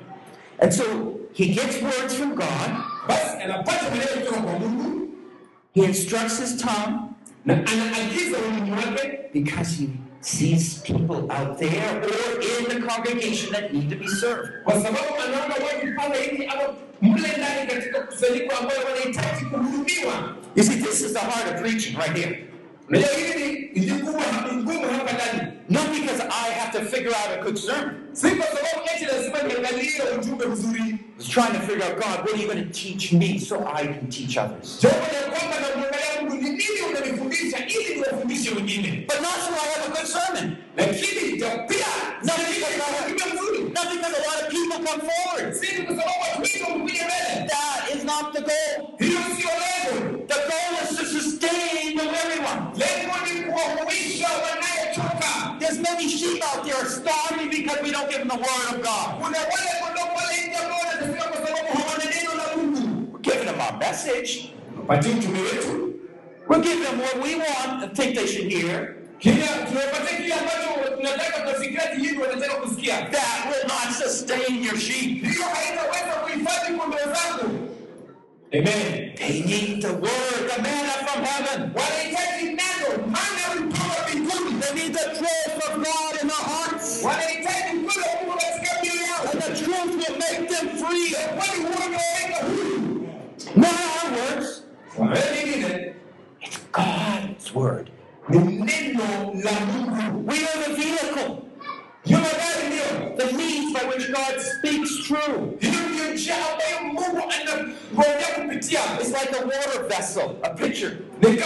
And 0.58 0.72
so 0.72 0.84
he 1.34 1.46
gets 1.46 1.82
words 1.82 2.14
from 2.14 2.34
God, 2.34 2.70
Basi 3.08 3.42
anapata 3.44 3.90
maneno 3.90 4.06
kutoka 4.20 4.40
kwa 4.40 4.58
Mungu 4.58 5.08
he 5.74 5.82
instructs 5.84 6.40
his 6.40 6.56
tongue 6.56 6.98
na 7.44 7.54
anaagiza 7.54 8.38
ulimi 8.38 8.70
wake 8.70 9.18
because 9.34 9.76
he 9.80 9.88
sees 10.20 10.82
people 10.82 11.16
out 11.32 11.58
there 11.58 12.00
or 12.02 12.40
in 12.40 12.64
the 12.68 12.86
congregation 12.86 13.52
that 13.52 13.72
need 13.74 13.90
to 13.90 13.96
be 13.96 14.08
served. 14.08 14.50
kwa 14.64 14.72
sababu 14.74 15.14
anaona 15.26 15.54
watu 15.54 15.94
pale 15.96 16.22
hivi 16.30 16.46
ama 16.46 16.62
mle 17.02 17.28
ndani 17.38 17.66
katika 17.74 18.00
kusanyiko 18.00 18.56
ambayo 18.56 18.80
wanahitaji 18.84 19.44
kuhudumiwa. 19.44 20.36
You 20.56 20.64
see, 20.64 20.76
this 20.76 21.00
is 21.00 21.12
the 21.12 21.18
heart 21.18 21.54
of 21.54 21.60
preaching 21.60 21.96
right 21.96 22.16
here. 22.16 22.46
Unajua 22.88 23.08
hili 23.08 23.70
ni 23.74 23.92
ngumu 23.92 24.88
hapa 24.98 25.12
ndani, 25.12 25.52
Not 25.68 25.86
because 25.92 26.22
I 26.22 26.50
have 26.52 26.78
to 26.78 26.84
figure 26.84 27.14
out 27.14 27.38
a 27.40 27.42
good 27.44 27.56
sermon. 27.58 27.94
si 28.12 28.30
kwa 28.30 28.46
sababu 28.46 28.88
eti 28.94 29.04
lazima 29.04 29.42
niangalie 29.42 30.02
ujumbe 30.18 30.46
mzuri, 30.46 30.96
It's 31.18 31.28
trying 31.28 31.52
to 31.52 31.60
figure 31.60 31.82
out, 31.84 31.94
God, 31.94 32.18
what 32.24 32.34
are 32.34 32.42
you 32.42 32.46
going 32.46 32.64
to 32.64 32.70
teach 32.70 33.12
me 33.12 33.38
so 33.38 33.56
I 33.74 33.86
can 33.86 34.08
teach 34.10 34.36
others? 34.38 34.78
jambo 34.82 34.98
la 35.12 35.30
kwamba 35.30 35.56
namwangalia 35.60 36.06
Mungu 36.20 36.34
ni 36.42 36.50
nini 36.50 36.80
unanifundisha 36.90 37.66
ili 37.66 37.94
niwafundishe 37.94 38.50
wengine, 38.50 39.04
But 39.08 39.20
not 39.20 39.38
so 39.46 39.52
I 39.52 39.66
have 39.74 39.86
a 39.86 39.90
good 39.96 40.06
sermon. 40.06 40.56
lakini 40.76 41.32
pia 41.68 41.86
na 42.22 42.32
ujumbe 43.06 43.24
mzuri, 43.34 43.58
Not 43.74 43.86
because 43.92 44.14
a 44.16 44.22
lot 44.28 44.38
of 44.42 44.48
people 44.50 44.78
come 44.86 45.02
forward. 45.10 45.54
si 45.54 45.66
kwa 45.66 45.96
sababu 45.96 46.20
watu 46.22 46.42
wengi 46.42 46.62
wamekuja 46.62 47.04
mbele. 47.04 47.48
That 47.48 47.96
is 47.96 48.04
not 48.04 48.32
the 48.34 48.40
goal. 48.40 48.74
Hiyo 48.98 49.20
sio 49.36 49.50
lengo. 49.62 50.18
The 50.26 50.34
goal 50.50 50.72
is 50.84 50.96
to 50.98 51.04
sustain 51.04 51.85
There's 55.58 55.78
many 55.80 56.08
sheep 56.08 56.42
out 56.46 56.64
there 56.64 56.84
starving 56.84 57.50
because 57.50 57.78
we 57.82 57.90
don't 57.90 58.08
give 58.10 58.18
them 58.20 58.28
the 58.28 58.36
word 58.36 58.76
of 58.76 58.82
God. 58.84 59.16
Kuna 59.20 59.38
wale 59.38 59.72
kondoo 59.82 60.06
pale 60.14 60.46
nje 60.46 60.56
ambao 60.56 60.78
wanateseka 60.78 61.24
kwa 61.28 61.36
sababu 61.46 61.78
hawana 61.78 62.04
neno 62.04 62.34
la 62.34 62.56
Mungu. 62.56 63.12
We're 63.12 63.20
giving 63.22 63.46
them 63.46 63.60
our 63.60 63.78
message. 63.78 64.52
Patia 64.86 65.12
utume 65.14 65.40
wetu 65.40 65.94
We're 66.48 66.62
giving 66.62 66.84
them 66.84 67.00
what 67.00 67.16
we 67.22 67.34
want 67.34 67.82
and 67.84 67.96
think 67.96 68.14
they 68.14 68.26
should 68.26 68.52
hear. 68.52 68.94
kila 69.18 69.46
tunapatia 69.46 70.16
kile 70.16 70.34
ambacho 70.34 70.96
tunataka 70.96 71.40
tunafikiria 71.40 71.90
ati 71.92 72.00
hivi 72.00 72.18
wanataka 72.18 72.54
kusikia. 72.54 72.96
That 73.10 73.46
will 73.50 73.66
not 73.68 73.94
sustain 74.02 74.64
your 74.64 74.78
sheep. 74.78 75.24
Hiyo 75.24 75.44
haitaweza 75.54 76.14
kuhifadhi 76.22 76.72
kondoo 76.78 76.98
zangu. 76.98 77.68
Amen. 78.54 79.14
They 79.18 79.42
need 79.42 79.82
the 79.82 79.92
word, 79.94 80.50
the 80.50 80.62
manna 80.62 80.92
from 81.06 81.24
heaven. 81.24 81.72
Wanahitaji 81.74 82.44
neno, 82.44 83.06
maana 83.06 83.42
kutoka 83.50 84.08
mbinguni. 84.08 84.60
They 84.60 84.74
need 84.74 84.92
the 84.94 85.04
truth 85.18 85.56
of 85.68 85.74
God 85.84 86.22
in 86.22 86.28
their 86.28 86.44
hearts. 86.52 87.02
Wanahitaji 87.02 87.78
kweli 87.78 88.00
wa 88.00 88.22
Mungu 88.22 88.38
katika 88.38 88.82
mioyo 88.82 89.02
yao. 89.02 89.30
And 89.32 89.42
the 89.42 89.64
truth 89.64 89.86
will 89.86 90.16
make 90.18 90.48
them 90.48 90.68
free. 90.68 91.14
Kwani 91.36 91.62
huo 91.64 91.86
unaweka 91.86 92.44
huru. 92.46 93.08
Not 93.56 93.72
our 94.04 94.10
words. 94.12 94.62
Wewe 94.98 95.44
nyingine 95.46 95.94
It's 96.40 96.58
God's 96.72 97.54
word. 97.54 97.90
ni 98.28 98.38
neno 98.38 99.04
la 99.44 99.52
Mungu. 99.66 100.28
We 100.30 100.36
are 100.38 100.64
the 100.64 100.74
vehicle, 100.74 100.92
Hiyo 100.94 101.14
magari 101.16 101.34
ndio. 101.34 101.45
The 102.06 103.32
means 103.36 103.72
by 103.74 103.84
which 103.88 104.12
God 104.12 104.40
speaks 104.40 105.04
true. 105.04 105.58
It's 105.60 106.28
like 109.12 109.32
a 109.40 109.44
water 109.46 109.82
vessel, 109.88 110.38
a 110.42 110.54
pitcher. 110.54 111.04
You 111.20 111.36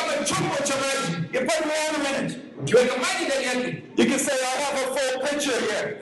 can 4.06 4.18
say, 4.18 4.32
I 4.32 4.56
have 4.60 4.74
a 4.74 4.86
full 4.96 5.20
pitcher 5.26 5.58
here. 5.60 5.98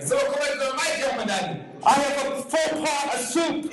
I 1.85 1.93
have 1.93 2.27
a 2.27 2.43
full 2.43 2.85
pot 2.85 3.15
of 3.15 3.21
soup. 3.21 3.73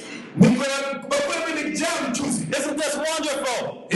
Isn't 2.57 2.77
this 2.77 2.95
wonderful? 2.95 3.87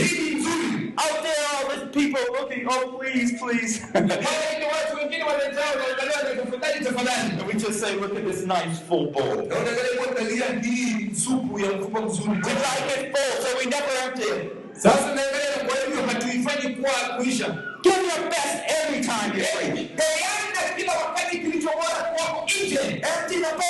Hii 0.99 1.13
ni 1.13 1.19
nzuri. 1.19 1.19
Out 1.19 1.23
there, 1.23 1.45
all 1.53 1.65
these 1.69 1.85
people 1.93 2.23
looking, 2.39 2.67
oh, 2.67 2.97
please, 2.99 3.31
please. 3.39 3.79
Pale 3.93 4.55
ndio 4.57 4.67
watu 4.67 4.97
wengine 4.97 5.23
wanajaa 5.23 5.69
wanaangalia 5.71 6.23
na 6.35 6.41
tafadhali 6.43 6.85
tafadhali. 6.85 7.31
and 7.39 7.47
we 7.47 7.53
just 7.53 7.79
say, 7.79 7.93
look 7.95 8.15
at 8.17 8.25
this 8.25 8.41
nice 8.45 8.75
full 8.88 9.07
bowl. 9.12 9.35
Na 9.47 9.55
unaangalia 9.59 9.93
kuangalia 10.03 10.45
hii 10.63 11.15
supu 11.25 11.59
ya 11.59 11.71
mfupa 11.71 12.01
mzuri. 12.01 12.29
We 12.29 12.38
like 12.38 13.01
it 13.01 13.15
full, 13.15 13.43
so 13.43 13.57
we 13.59 13.65
never 13.65 13.93
empty 14.05 14.23
it. 14.23 14.51
Sasa 14.73 15.05
naangalia 15.15 15.49
na 15.57 15.63
kwa 15.69 15.75
hivyo 15.85 16.01
hatuifanyi 16.07 16.75
kuwa 16.75 16.91
kuisha. 17.17 17.47
Give 17.83 17.95
your 17.95 18.29
best 18.29 18.57
every 18.83 19.01
time 19.01 19.31
you 19.39 19.45
preach. 19.55 19.89
Peana 19.99 20.62
kila 20.77 20.93
wakati 20.93 21.38
kilicho 21.39 21.69
bora 21.69 22.13
kwako 22.15 22.45
nje. 22.65 22.79
Empty 22.79 23.35
the 23.45 23.51
bowl 23.59 23.68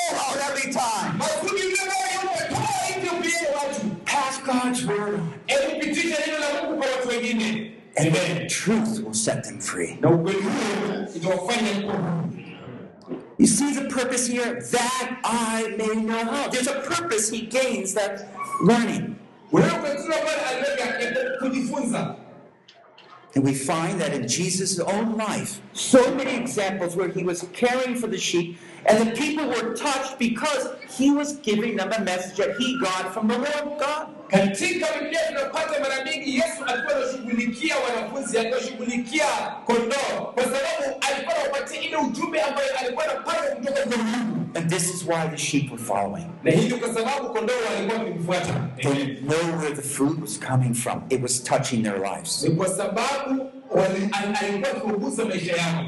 And 8.00 8.16
the 8.16 8.20
Amen. 8.32 8.48
truth 8.50 9.04
will 9.04 9.14
set 9.14 9.44
them 9.44 9.60
free. 9.60 9.98
na 10.02 10.10
ukweli 10.10 10.42
huo 10.42 11.08
itawafanya. 11.16 11.94
You 13.38 13.48
see 13.48 13.74
the 13.74 13.86
purpose 13.90 14.28
here? 14.28 14.62
That 14.72 15.20
I 15.24 15.76
may 15.78 15.96
know 15.96 16.24
how. 16.26 16.50
There's 16.50 16.68
a 16.68 16.82
purpose 16.82 17.30
he 17.30 17.42
gains 17.46 17.94
that 17.94 18.28
learning. 18.62 19.16
Unaona 19.52 19.82
Petro 19.84 20.14
pale 20.14 20.42
aliweka 20.50 20.84
ya 20.84 21.38
kujifunza 21.40 22.16
And 23.36 23.44
we 23.46 23.54
find 23.54 24.02
that 24.02 24.14
in 24.14 24.28
Jesus' 24.28 24.80
own 24.80 25.16
life, 25.18 25.62
so 25.74 26.14
many 26.16 26.36
examples 26.36 26.96
where 26.96 27.10
he 27.10 27.24
was 27.24 27.46
caring 27.54 27.96
for 27.96 28.08
the 28.08 28.18
sheep, 28.18 28.58
and 28.86 29.00
the 29.00 29.12
people 29.15 29.48
were 29.48 29.74
touched 29.76 30.18
because 30.20 30.70
he 30.98 31.12
was 31.12 31.38
giving 31.42 31.76
them 31.78 31.92
a 31.92 32.00
message 32.00 32.38
that 32.38 32.58
he 32.60 32.78
got 32.80 33.13
from 33.13 33.28
the 33.28 33.38
Lord 33.38 33.80
God. 33.80 34.08
Katika 34.30 34.88
Biblia 35.00 35.20
tunapata 35.28 35.80
mara 35.80 36.00
Yesu 36.26 36.63
alikuwa 36.68 36.96
anashughulikia 36.98 37.76
wanafunzi, 37.78 38.38
anashughulikia 38.38 39.26
kondoo, 39.65 40.32
kwa 40.34 40.44
sababu 40.44 40.98
alikuwa 41.12 41.36
anawapatia 41.36 41.82
ile 41.82 41.96
ujumbe 41.98 42.42
ambayo 42.42 42.68
alikuwa 42.80 43.06
anapata 43.12 43.56
kutoka 43.56 43.82
kwa 43.82 43.98
Mungu, 43.98 44.36
And 44.56 44.70
this 44.70 44.89
is 44.96 45.04
why 45.08 45.28
the 45.32 45.38
sheep 45.38 45.72
were 45.72 45.84
following. 45.84 46.26
na 46.44 46.52
hivyo 46.52 46.78
kwa 46.78 46.94
sababu 46.94 47.30
kondoo 47.30 47.54
walikuwa 47.76 48.00
wakimfuata. 48.00 48.54
They 48.78 49.15
know 49.15 49.60
where 49.62 49.76
the 49.76 49.82
food 49.82 50.22
was 50.22 50.39
coming 50.39 50.74
from. 50.74 51.02
It 51.10 51.22
was 51.22 51.44
touching 51.44 51.84
their 51.84 52.00
lives. 52.00 52.44
Ni 52.44 52.56
kwa 52.56 52.68
sababu 52.68 53.52
wali- 53.70 54.10
al- 54.12 54.36
alikuwa 54.42 54.72
akigusa 54.72 55.26
maisha 55.26 55.56
yao. 55.56 55.86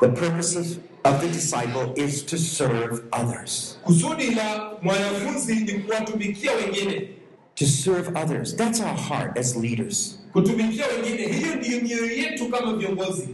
The 0.00 0.08
purpose 0.08 0.56
of, 0.56 0.78
the 1.20 1.28
disciple 1.28 1.94
is 1.96 2.22
to 2.26 2.36
serve 2.38 3.04
others. 3.12 3.78
Kusudi 3.84 4.34
la 4.34 4.72
mwanafunzi 4.82 5.54
ni 5.54 5.72
kuwatumikia 5.72 6.52
wengine, 6.52 7.08
To 7.54 7.66
serve 7.66 8.08
others. 8.18 8.56
That's 8.56 8.80
our 8.80 8.96
heart 8.96 9.38
as 9.38 9.56
leaders. 9.56 10.18
kutumikia 10.32 10.84
wengine. 10.86 11.32
Hiyo 11.32 11.54
ndiyo 11.56 11.80
mioyo 11.80 12.12
yetu 12.12 12.48
kama 12.48 12.76
viongozi. 12.76 13.28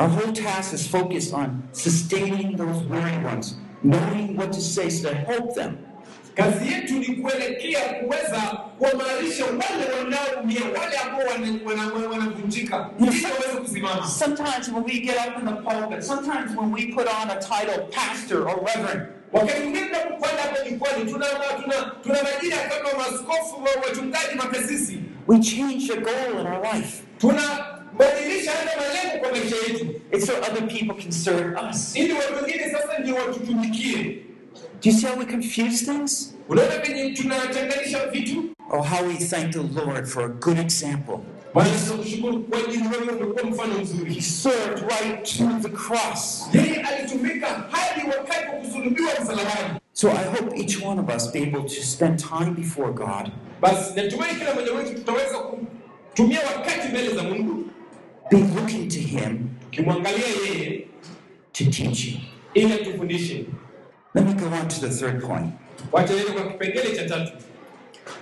Our 0.00 0.08
whole 0.10 0.32
task 0.32 0.74
is 0.74 0.88
focused 0.88 1.34
on 1.34 1.62
sustaining 1.72 2.56
those 2.56 2.84
weary 2.90 3.24
ones, 3.26 3.56
knowing 3.82 4.36
what 4.38 4.52
to 4.52 4.60
say 4.60 4.90
so 4.90 5.08
to 5.08 5.14
help 5.14 5.54
them. 5.54 5.76
Kazi 6.34 6.72
yetu 6.72 6.94
ni 6.94 7.06
kuelekea 7.06 7.80
kuweza 7.80 8.40
kuwamarisha 8.78 9.44
wale 9.44 9.84
wanaoumia, 9.98 10.60
wale 10.80 10.96
ambao 10.98 11.20
wanavunjika, 12.10 12.90
ili 12.98 13.08
waweze 13.26 13.60
kusimama. 13.62 14.06
Sometimes 14.08 14.68
when 14.68 14.84
we 14.84 14.92
get 15.00 15.16
up 15.28 15.38
in 15.42 15.46
the 15.46 15.52
pulpit, 15.62 16.02
sometimes 16.02 16.56
when 16.58 16.72
we 16.72 16.86
put 16.86 17.06
on 17.22 17.30
a 17.30 17.36
title, 17.40 17.86
pastor 17.90 18.48
or 18.48 18.64
reverend, 18.66 19.02
Wakati 19.32 19.60
mwingine 19.60 19.86
tunapopanda 19.86 20.42
hapa 20.42 20.70
jukwani, 20.70 21.12
tuna 21.12 21.26
tuna 21.62 21.74
tuna 22.02 22.18
majina 22.22 22.56
kama 22.56 22.98
maskofu, 22.98 23.62
wa- 23.64 23.82
wachungaji, 23.88 24.34
makasisi, 24.36 24.98
we 25.26 25.38
change 25.38 25.86
the 25.86 25.96
goal 26.00 26.40
in 26.40 26.46
our 26.46 26.74
life. 26.74 27.02
tunabadilisha 27.18 28.50
hata 28.52 28.80
malengo 28.80 29.18
kwa 29.20 29.30
maisha 29.32 29.56
yetu, 29.56 29.86
It's 30.12 30.26
so 30.26 30.32
other 30.32 30.68
people 30.68 31.02
can 31.02 31.12
serve 31.12 31.56
us. 31.70 31.96
ili 31.96 32.12
watu 32.12 32.34
wengine 32.44 32.70
sasa 32.72 32.98
ndio 32.98 33.14
watutumikie. 33.14 34.18
Do 34.82 34.90
you 34.90 34.92
see 34.96 35.06
how 35.06 35.16
we 35.18 35.24
confuse 35.26 35.84
things? 35.86 36.34
Unaona 36.48 36.78
venye 36.78 37.10
tunachanganisha 37.14 38.06
vitu. 38.06 38.44
Oh, 38.70 38.82
how 38.82 39.04
we 39.06 39.14
thank 39.14 39.52
the 39.52 39.62
Lord 39.62 40.06
for 40.08 40.24
a 40.24 40.28
good 40.28 40.58
example. 40.58 41.20
Bwana, 41.54 41.70
tunakushukuru 41.88 42.42
kwa 42.42 42.58
ajili 42.58 42.88
wewe 42.88 43.12
umekuwa 43.12 43.44
mfano 43.50 43.74
He 44.08 44.20
served 44.20 44.78
right 44.90 45.24
to 45.38 45.44
the 45.62 45.68
cross. 45.68 46.48
Yeye 46.54 46.80
alitumika 46.82 47.46
hadi 47.46 48.06
wakati 48.10 48.46
wa 48.48 48.52
kusulubiwa 48.52 49.10
msalabani. 49.22 49.80
So 49.92 50.10
I 50.10 50.24
hope 50.24 50.56
each 50.60 50.82
one 50.82 51.00
of 51.00 51.08
us 51.16 51.32
be 51.32 51.42
able 51.42 51.62
to 51.62 51.82
spend 51.82 52.18
time 52.18 52.50
before 52.56 52.92
God, 52.92 53.30
Basi 53.60 53.94
natumai 53.96 54.34
kila 54.34 54.54
mmoja 54.54 54.72
wetu 54.72 54.94
tutaweza 54.94 55.38
kutumia 55.38 56.40
wakati 56.56 56.88
mbele 56.88 57.14
za 57.14 57.22
Mungu 57.22 57.64
be 58.30 58.36
looking 58.38 58.88
to 58.88 58.98
Him 59.00 59.48
yeye 59.72 60.86
to 61.52 61.64
teach 61.64 62.04
you. 62.04 62.18
ili 62.54 62.72
atufundishe. 62.72 63.44
Let 64.14 64.26
me 64.26 64.34
go 64.34 64.46
on 64.46 64.68
to 64.68 64.80
the 64.80 64.90
third 64.90 65.22
point. 65.22 65.54
Wacha 65.92 66.14
niende 66.14 66.32
kwa 66.32 66.42
kipengele 66.52 66.96
cha 66.96 67.08
tatu. 67.08 67.32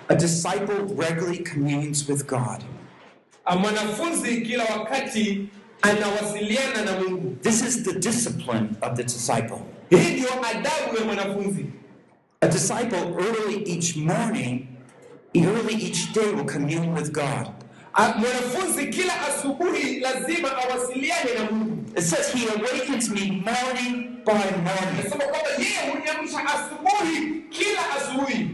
A 0.09 0.15
disciple 0.15 0.95
regularly 0.97 1.39
communes 1.39 2.09
with 2.09 2.27
God. 2.27 2.65
Mwanafunzi 3.61 4.41
kila 4.41 4.65
wakati 4.65 5.49
anawasiliana 5.83 6.83
na 6.85 7.01
Mungu. 7.01 7.37
This 7.43 7.63
is 7.63 7.83
the 7.83 7.93
discipline 7.93 8.69
of 8.83 8.97
the 8.97 9.03
disciple. 9.03 9.59
Hii 9.91 10.11
ndio 10.13 10.29
adabu 10.47 10.97
ya 10.99 11.05
mwanafunzi. 11.05 11.67
A 12.41 12.49
disciple 12.49 12.99
early 12.99 13.73
each 13.73 13.97
morning, 13.97 14.67
early 15.35 15.75
each 15.87 16.13
day 16.15 16.25
will 16.27 16.45
commune 16.47 16.89
with 16.93 17.13
God. 17.13 17.49
Mwanafunzi 17.99 18.87
kila 18.87 19.13
asubuhi 19.29 20.01
lazima 20.01 20.49
awasiliane 20.57 21.35
na 21.39 21.51
Mungu. 21.51 21.85
It 21.99 22.05
says 22.05 22.33
he 22.33 22.49
awakens 22.49 23.11
me 23.11 23.31
morning 23.31 24.12
by 24.25 24.33
morning. 24.33 24.99
Anasema 25.01 25.25
kwamba 25.25 25.49
yeye 25.59 25.91
huniamsha 25.93 26.39
asubuhi, 26.47 27.43
kila 27.51 27.81
asubuhi. 27.97 28.49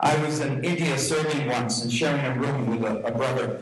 I 0.00 0.16
was 0.24 0.40
in 0.40 0.64
India 0.64 0.98
serving 0.98 1.48
once 1.48 1.82
and 1.82 1.92
sharing 1.92 2.24
a 2.24 2.34
room 2.34 2.70
with 2.70 2.84
a, 2.84 3.06
a 3.06 3.10
brother. 3.10 3.60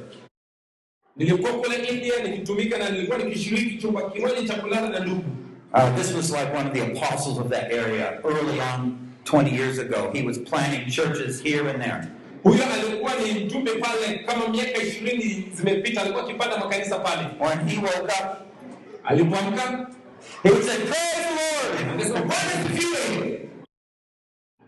Nilikuwa 1.17 1.53
kule 1.53 1.77
India 1.77 2.23
nikitumika 2.23 2.79
na 2.79 2.91
nilikuwa 2.91 3.19
nikishiriki 3.19 3.79
chumba 3.79 4.11
kimoja 4.11 4.49
cha 4.49 4.55
kulala 4.55 4.89
na 4.89 4.99
ndugu. 5.01 5.25
Uh, 5.75 5.95
this 5.97 6.15
was 6.15 6.31
like 6.31 6.53
one 6.57 6.67
of 6.69 6.73
the 6.73 6.81
apostles 6.83 7.39
of 7.39 7.49
that 7.51 7.73
area 7.73 8.21
early 8.25 8.61
on 8.61 8.99
20 9.25 9.51
years 9.57 9.79
ago. 9.79 10.11
He 10.15 10.23
was 10.27 10.39
planting 10.39 10.91
churches 10.91 11.43
here 11.43 11.69
and 11.71 11.83
there. 11.83 12.07
Huyo 12.43 12.65
alikuwa 12.73 13.13
ni 13.15 13.45
mjumbe 13.45 13.71
pale, 13.73 14.19
kama 14.27 14.49
miaka 14.49 14.83
ishirini 14.83 15.49
zimepita, 15.55 16.01
alikuwa 16.03 16.25
akipanda 16.25 16.57
makanisa 16.59 16.99
pale. 16.99 17.27
When 17.41 17.69
he 17.69 17.77
woke 17.79 18.13
up, 18.21 18.49
Alipoamka 19.05 19.87
he 20.43 20.51
would 20.51 20.65
say, 20.65 20.77
Praise 20.77 21.27
the 21.27 21.35
Lord! 21.35 22.01
akasema 22.01 22.21
Bwana 22.27 23.39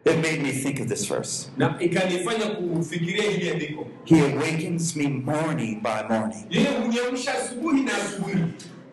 It 0.05 0.17
made 0.23 0.43
me 0.43 0.51
think 0.51 0.81
of 0.81 0.89
this 0.89 1.05
verse. 1.07 1.51
na 1.57 1.77
ikanifanya 1.81 2.47
kufikiria 2.47 3.23
hili 3.31 3.51
andiko. 3.51 3.87
He 4.05 4.21
awakens 4.21 4.97
me 4.97 5.07
morning 5.09 5.81
by 5.83 6.03
morning. 6.09 6.47
Yeye 6.51 6.67
huniamsha 6.69 7.35
asubuhi 7.35 7.83
na 7.83 7.93
asubuhi. 7.97 8.45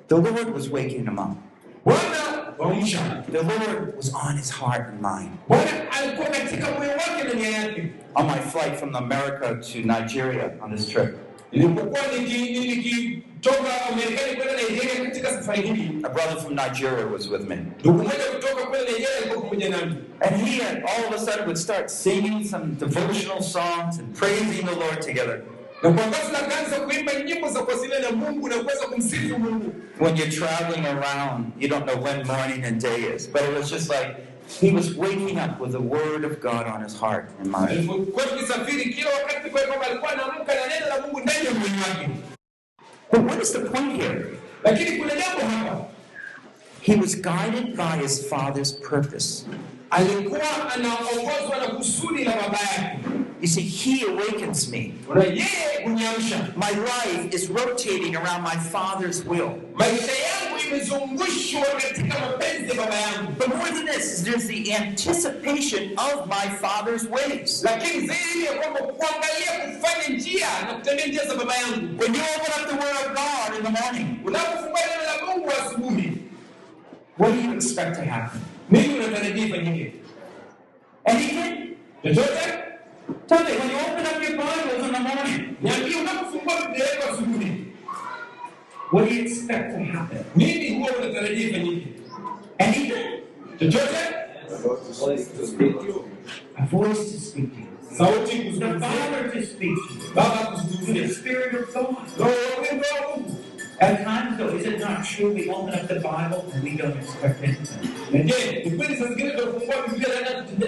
The 0.08 0.16
Lord 0.16 0.54
was 0.54 0.70
waking 0.70 1.06
him 1.06 1.20
up. 1.20 1.38
The 1.86 3.44
Lord 3.44 3.96
was 3.98 4.14
on 4.14 4.38
his 4.38 4.50
heart 4.52 4.90
and 4.90 5.02
mind. 5.02 5.30
Bwana 5.48 5.92
alikuwa 5.92 6.28
katika 6.30 6.72
moyo 6.72 6.92
wake 6.92 7.24
na 7.24 7.34
nia 7.34 7.50
yake. 7.50 7.92
On 8.16 8.26
my 8.28 8.40
flight 8.40 8.76
from 8.80 8.96
America 8.96 9.56
to 9.74 9.80
Nigeria 9.80 10.52
on 10.62 10.76
this 10.76 10.90
trip, 10.90 11.18
Nilipokuwa 13.44 13.96
Marekani 13.96 14.36
kwenda 14.36 14.54
Nigeria 14.56 15.06
katika 15.06 15.30
safari 15.32 15.62
hii, 15.62 15.92
a 16.04 16.10
brother 16.10 16.38
from 16.42 16.56
Nigeria 16.56 17.06
was 17.06 17.28
with 17.28 17.42
me. 17.50 17.56
ndugu 17.80 17.98
mmoja 18.04 18.24
kutoka 18.36 18.66
kule 18.66 18.80
Nigeria 18.82 19.08
alikuwa 19.18 19.42
pamoja 19.42 19.70
nami. 19.70 19.96
And 20.22 20.36
he 20.48 20.64
had, 20.64 20.78
all 20.84 21.06
of 21.06 21.16
a 21.16 21.20
sudden 21.20 21.42
would 21.46 21.58
start 21.58 21.90
singing 21.90 22.44
some 22.46 22.66
devotional 22.80 23.42
songs 23.42 24.00
and 24.00 24.16
praising 24.20 24.66
the 24.66 24.76
Lord 24.76 25.02
together. 25.02 25.42
Na 25.84 25.92
kwa 25.92 26.04
ghafla 26.06 26.40
akaanza 26.40 26.80
kuimba 26.80 27.14
nyimbo 27.14 27.50
za 27.50 27.60
kuwasiliana 27.60 28.10
na 28.10 28.16
Mungu 28.16 28.50
na 28.50 28.56
kuweza 28.56 28.88
kumsifu 28.88 29.40
Mungu. 29.40 29.74
When 30.00 30.18
you're 30.18 30.32
traveling 30.38 30.86
around, 30.88 31.46
you 31.60 31.68
don't 31.70 31.86
know 31.86 32.04
when 32.04 32.26
morning 32.28 32.66
and 32.66 32.82
day 32.82 33.16
is. 33.16 33.28
But 33.28 33.42
it 33.42 33.58
was 33.60 33.70
just 33.72 33.90
like 33.90 34.16
he 34.62 34.72
was 34.72 34.96
waking 34.98 35.38
up 35.40 35.60
with 35.62 35.72
the 35.72 35.82
word 35.82 36.26
of 36.26 36.40
God 36.42 36.68
on 36.68 36.84
his 36.84 37.00
heart 37.00 37.30
and 37.40 37.52
mind. 37.52 37.90
But 43.12 43.24
what 43.24 43.40
is 43.40 43.54
the 43.54 43.70
point 43.70 43.94
here? 43.94 44.38
He 46.82 46.96
was 46.96 47.16
guided 47.16 47.76
by 47.76 47.98
his 47.98 48.28
father's 48.28 48.72
purpose. 48.74 49.46
You 53.40 53.48
see, 53.48 53.62
he 53.62 54.04
awakens 54.04 54.72
me. 54.72 54.96
Na 55.14 55.22
yeye 55.22 55.84
huniamsha. 55.84 56.56
My 56.58 56.72
life 56.72 57.32
is 57.34 57.50
rotating 57.50 58.16
around 58.16 58.42
my 58.42 58.56
father's 58.56 59.24
will. 59.24 59.62
Maisha 59.76 60.12
yangu 60.12 60.60
imezungushwa 60.68 61.62
katika 61.82 62.20
mapenzi 62.20 62.70
ya 62.70 62.76
baba 62.76 62.96
yangu. 62.96 63.32
But 63.38 63.48
more 63.56 63.70
than 63.72 63.86
this, 63.86 64.24
there's 64.24 64.48
the 64.48 64.74
anticipation 64.74 65.92
of 66.00 66.28
my 66.28 66.50
father's 66.62 67.06
ways. 67.08 67.64
Lakini 67.64 68.08
zaidi 68.08 68.46
ya 68.46 68.54
kwamba 68.54 68.80
kuangalia 68.80 69.78
kufanya 69.78 70.18
njia 70.18 70.48
na 70.68 70.74
kutembea 70.74 71.08
njia 71.08 71.26
za 71.26 71.36
baba 71.36 71.56
yangu. 71.56 72.02
When 72.02 72.16
you 72.16 72.22
open 72.22 72.64
up 72.64 72.70
the 72.70 72.76
Word 72.76 72.98
of 73.06 73.14
God 73.16 73.58
in 73.60 73.64
the 73.74 73.82
morning, 73.82 74.20
Unapofungua 74.26 74.80
neno 74.80 75.04
la 75.04 75.26
Mungu 75.26 75.52
asubuhi, 75.52 76.18
what 77.18 77.34
do 77.34 77.42
you 77.42 77.54
expect 77.54 77.96
to 77.96 78.02
happen? 78.06 78.42
ifanyike? 78.72 79.94
Anything? 81.06 81.78
Me, 83.30 83.36
when 83.60 83.70
you 83.70 83.78
open 83.80 84.06
up 84.06 84.22
your 84.24 84.38
Bibles 84.38 84.86
in 84.86 84.92
the 84.94 85.00
morning, 85.00 85.58
Niambie 85.62 85.96
unapofungua 85.96 86.54
Biblia 86.62 86.86
yako 86.86 87.14
asubuhi, 87.14 87.66
what 88.92 89.10
do 89.10 89.14
you 89.16 89.22
expect 89.22 89.72
to 89.78 89.84
happen? 89.84 90.26
Maybe 90.36 90.60
nini 90.70 90.78
huwa 90.80 90.92
unatarajia 90.98 91.48
ifanyike? 91.50 91.88
Anything? 92.60 92.94
Chochote? 93.60 93.98
A 94.50 94.58
voice 94.96 95.26
to 95.38 95.48
speak 95.48 95.80
to 95.80 95.86
you. 95.86 96.06
sauti 97.98 98.38
The 98.38 98.44
kuzungumzia 98.44 98.90
Father 98.90 99.32
to 99.34 99.46
speak 99.46 99.76
to 99.88 99.94
you. 99.94 100.14
baba 100.16 100.64
The 100.94 101.08
Spirit 101.10 101.54
of 101.56 101.74
God. 101.74 101.96
roho 102.18 102.32
wa 102.58 103.18
Mungu 103.18 103.36
At 103.80 104.04
times, 104.04 104.38
though, 104.38 104.56
is 104.58 104.66
it 104.66 104.80
not 104.80 105.06
true 105.06 105.34
we 105.34 105.50
open 105.50 105.74
up 105.74 105.88
the 105.88 105.96
Bible 106.00 106.46
and 106.54 106.64
we 106.64 106.76
don't 106.78 106.98
expect 106.98 107.44
anything? 107.44 107.92
je 108.12 108.64
ni 108.66 108.72
kweli 108.72 108.96
saa 108.96 109.08
zingine 109.08 109.32
tunafungua 109.32 109.76
biblia 109.88 110.08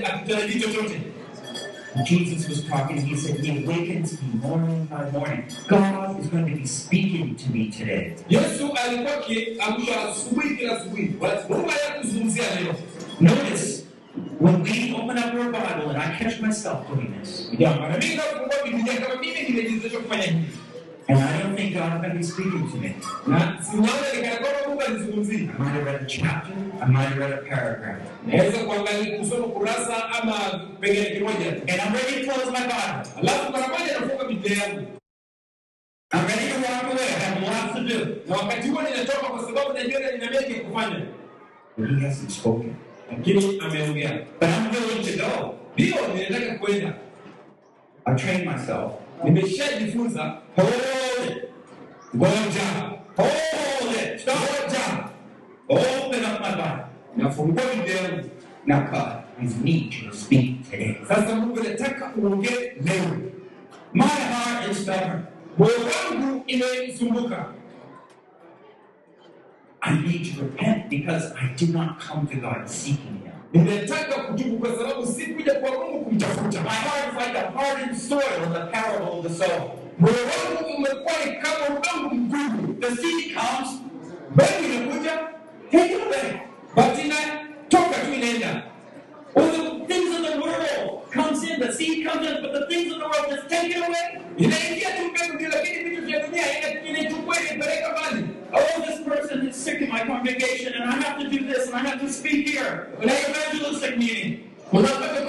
na 0.01 0.07
hatutarajii 0.07 0.59
chochote 0.59 1.01
Jesus 2.05 2.47
was 2.49 2.63
talking, 2.69 2.97
he 3.01 3.15
said, 3.15 3.39
He 3.39 3.63
awakens 3.63 4.21
me 4.21 4.29
morning 4.41 4.85
by 4.85 5.09
morning. 5.11 5.43
God 5.67 6.19
is 6.19 6.27
going 6.27 6.45
to 6.47 6.55
be 6.55 6.65
speaking 6.65 7.35
to 7.35 7.49
me 7.51 7.71
today. 7.71 8.15
yesu 8.29 8.69
alikuwa 8.85 9.13
akiamsha 9.17 10.09
asubuhi 10.09 10.55
kila 10.55 10.77
asubuhi 10.81 11.07
Basi 11.07 11.53
mungu 11.53 11.69
anaenda 11.71 11.99
kuzungumzia 12.01 12.43
leo 12.61 12.75
Notice, 13.19 13.83
when 14.39 14.63
we 14.63 14.93
open 14.95 15.17
up 15.17 15.33
our 15.33 15.51
Bible, 15.51 15.89
and 15.89 15.97
I 15.97 16.15
catch 16.17 16.39
myself 16.41 16.87
doing 16.87 17.13
this, 17.19 17.49
and 21.09 21.17
I 21.19 21.41
don't 21.41 21.55
think 21.55 21.73
God's 21.73 22.01
going 22.01 22.11
to 22.13 22.17
be 22.17 22.23
speaking 22.23 22.71
to 22.71 22.77
me. 22.77 22.95
na 23.27 23.57
sinaona 23.63 24.13
nikana 24.15 24.47
mungu 24.67 24.81
alizungumzia 24.81 25.39
I 25.39 25.57
might 25.59 25.73
have 25.73 25.85
read 25.85 26.01
a 26.01 26.05
chapter, 26.05 26.53
I 26.81 26.85
might 26.85 27.07
have 27.09 27.17
read 27.17 27.33
a 27.33 27.37
paragraph. 27.49 27.99
naweza 28.27 28.57
kuangalia 28.57 29.17
kusoma 29.19 29.47
kurasa 29.47 30.09
ama 30.09 30.33
pengine 30.79 31.05
kimoja 31.05 31.47
And 31.51 31.81
I'm 31.81 31.93
ready 31.93 32.25
to 32.25 32.31
close 32.31 32.51
my 32.51 32.59
Bible. 32.61 33.09
alafu 33.21 33.51
mara 33.51 33.67
moja 33.67 33.99
nafunga 33.99 34.23
biblia 34.27 34.57
yangu 34.63 34.87
I'm 36.13 36.25
ready 36.27 36.47
to 36.53 36.59
walk 36.71 36.83
away. 36.83 37.07
I 37.07 37.19
have 37.19 37.41
lots 37.41 37.73
to 37.75 37.83
do. 37.83 38.15
na 38.27 38.35
wakati 38.37 38.67
huo 38.69 38.81
ninatoka 38.81 39.27
kwa 39.27 39.45
sababu 39.45 39.73
najua 39.73 39.99
nina 39.99 40.31
mengi 40.31 40.53
ya 40.53 40.59
kufanya 40.59 41.05
But 41.77 41.89
He 41.89 42.05
hasn't 42.07 42.29
spoken. 42.31 42.75
lakini 43.11 43.59
ameongea 43.61 44.11
But 44.39 44.49
I'm 44.49 44.71
willing 44.71 45.11
to 45.11 45.17
go. 45.23 45.55
ndio 45.73 45.95
ninataka 46.15 46.55
kwenda 46.59 46.93
I 48.05 48.15
trained 48.15 48.45
myself. 48.47 48.91
nimeshajifunza 49.23 50.38
Hold 50.55 50.73
it. 50.73 51.51
ngoja 52.15 52.67
Hold 53.17 53.95
it. 53.95 54.19
Stop. 54.21 54.35
ngoja 54.35 55.09
Open 55.69 56.25
up 56.25 56.41
my 56.41 56.51
Bible. 56.51 56.85
nafungua 57.17 57.63
biblia 57.75 58.01
yangu 58.01 58.29
Now, 58.65 58.81
God, 58.91 59.23
I 59.41 59.45
need 59.63 59.93
you 59.93 60.09
to 60.11 60.15
speak 60.17 60.69
today. 60.71 60.97
sasa 61.07 61.35
mungu 61.35 61.63
nataka 61.63 62.11
uongee 62.17 62.73
leo 62.81 63.17
My 63.93 64.05
heart 64.07 64.71
is 64.71 64.81
stubborn. 64.83 65.23
moyo 65.57 65.73
wangu 66.11 66.43
imesumbuka 66.47 67.45
I 69.81 69.93
need 69.97 70.35
to 70.35 70.41
repent 70.43 70.89
because 70.89 71.31
I 71.41 71.53
did 71.55 71.73
not 71.73 71.99
come 71.99 72.27
to 72.27 72.35
God 72.35 72.67
seeking 72.69 73.21
Him. 73.23 73.31
ninataka 73.53 74.15
kutubu 74.23 74.57
kwa 74.57 74.77
sababu 74.77 75.05
sikuja 75.05 75.53
kwa 75.53 75.71
mungu 75.71 76.05
kumtafuta 76.05 76.61
My 76.61 76.69
heart 76.69 77.13
is 77.13 77.27
like 77.27 77.37
a 77.39 77.51
hardened 77.51 77.97
soil 77.97 78.43
in 78.45 78.53
the 78.53 78.65
parable 78.71 79.19
of 79.19 79.23
the 79.27 79.33
sower. 79.45 79.71
Moyo 79.99 80.15
umekuwa 80.77 81.13
ni 81.25 81.31
kama 81.41 81.79
The 82.79 82.95
seed 82.95 83.35
comes, 83.35 83.69
mbegu 84.31 84.73
inakuja 84.73 85.19
it 85.71 86.01
away. 86.01 86.39
bati 86.75 87.01
inatoka 87.01 87.97
tu 87.99 88.13
Or 89.35 89.43
the 89.51 89.85
things 89.87 90.15
of 90.15 90.21
the 90.25 90.39
world 90.41 91.11
comes 91.11 91.43
in, 91.43 91.59
the 91.59 91.71
seed 91.73 92.07
comes 92.07 92.27
in, 92.27 92.41
but 92.41 92.53
the 92.53 92.65
things 92.67 92.93
of 92.93 92.99
the 92.99 93.05
world 93.05 93.29
just 93.29 93.49
take 93.49 93.69
it 93.71 93.77
away. 93.77 94.21
inaingia 94.37 94.89
tu 94.97 95.03
mbegu 95.11 95.51
lakini 95.55 95.83
vitu 95.89 96.01
vya 96.05 96.19
dunia 96.27 96.43
ina- 96.59 96.83
inaichukua 96.89 97.41
inaipeleka 97.41 97.91
mbali 97.91 98.25
Oh, 98.53 98.81
this 98.81 98.99
person 99.07 99.47
is 99.47 99.55
sick 99.63 99.81
in 99.81 99.89
my 99.91 99.99
congregation, 99.99 100.73
and 100.73 100.83
I 100.89 100.95
have 101.07 101.19
to 101.23 101.29
do 101.29 101.45
this, 101.53 101.67
and 101.67 101.75
I 101.75 101.89
have 101.89 101.99
to 102.01 102.09
speak 102.09 102.49
here. 102.49 102.87
An 103.01 103.09
evangelistic 103.09 103.97
meeting. 103.97 104.39
unapata 104.71 105.19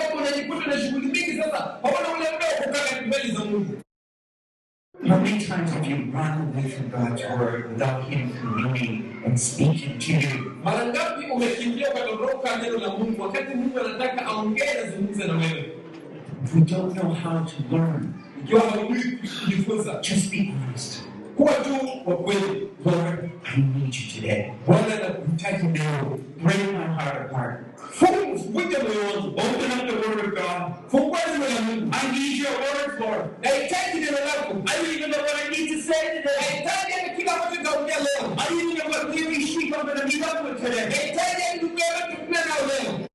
How 5.08 5.18
many 5.18 5.44
times 5.44 5.70
have 5.72 5.86
you 5.86 6.10
run 6.12 6.48
away 6.48 6.68
from 6.70 6.90
God's 6.90 7.22
word 7.22 7.72
without 7.72 8.04
Him 8.04 8.32
communing 8.40 9.22
and 9.24 9.40
speaking 9.40 9.98
to 9.98 10.12
you? 10.12 10.56
mara 10.64 10.86
ngapi 10.86 11.30
umekimbia 11.30 11.90
ukatoroka 11.90 12.56
neno 12.56 12.78
la 12.78 12.88
mungu 12.96 13.22
wakati 13.22 13.54
mungu 13.54 13.78
anataka 13.80 14.26
aongee 14.26 14.62
azungumze 14.84 15.24
na 15.26 15.32
wewe 15.32 15.72
If 16.44 16.54
we 16.54 16.60
don't 16.60 16.94
know 16.94 17.14
how 17.14 17.44
to 17.44 17.56
learn, 17.76 18.14
ikiwa 18.44 18.60
haujui 18.60 19.18
kujifunza 19.44 20.00
just 20.02 20.30
be 20.30 20.52
honest. 20.66 21.02
kuwa 21.36 21.52
tu 21.52 21.72
wa 22.10 22.16
kweli 22.16 22.68
Lord, 22.84 23.30
I 23.44 23.60
need 23.60 23.94
you 23.94 24.20
today. 24.20 24.52
bwana 24.66 24.86
nakuhitaji 25.02 25.78
leo 25.78 26.18
Break 26.42 26.72
my 26.72 26.86
heart 26.94 27.30
apart. 27.30 27.60
Vunja 27.98 28.78
moyo 28.78 29.00
wangu 29.06 29.28
Open 29.40 29.72
up 29.72 29.86
the 29.86 30.08
Word 30.08 30.24
of 30.24 30.34
God. 30.34 30.72
neno 30.92 31.48
la 31.54 31.60
mungu 31.60 31.90
I 31.92 32.12
need 32.12 32.38
your 32.38 32.52
word, 32.52 33.00
Lord. 33.00 33.42
nahitaji 33.42 34.00
neno 34.00 34.18
lako 34.18 34.62
I 34.66 34.76
don't 34.76 34.94
even 34.96 35.10
know 35.10 35.18
what 35.22 35.36
I 35.36 35.48
need 35.50 35.68
to 35.72 35.82
say 35.82 36.22
today. 36.22 36.64
nahitaji 36.64 36.92
hata 36.92 37.14
kila 37.16 37.32
ambacho 37.34 37.56
nitaongea 37.56 37.96
leo 37.98 38.36
I 38.38 38.48
don't 38.48 38.60
even 38.62 38.76
know 38.76 38.88
what 38.90 39.08
weary 39.14 39.46
sheep 39.46 39.74
I'm 39.76 39.86
going 39.86 39.98
to 40.00 40.06
meet 40.06 40.22
up 40.22 40.44
with 40.44 40.62
today. 40.62 40.86
nahitaji 40.88 41.42
hadi 41.42 41.58
ndugu 41.58 41.78
yangu 41.78 42.16
tukutane 42.16 42.46
nao 42.48 42.66
leo 42.66 43.06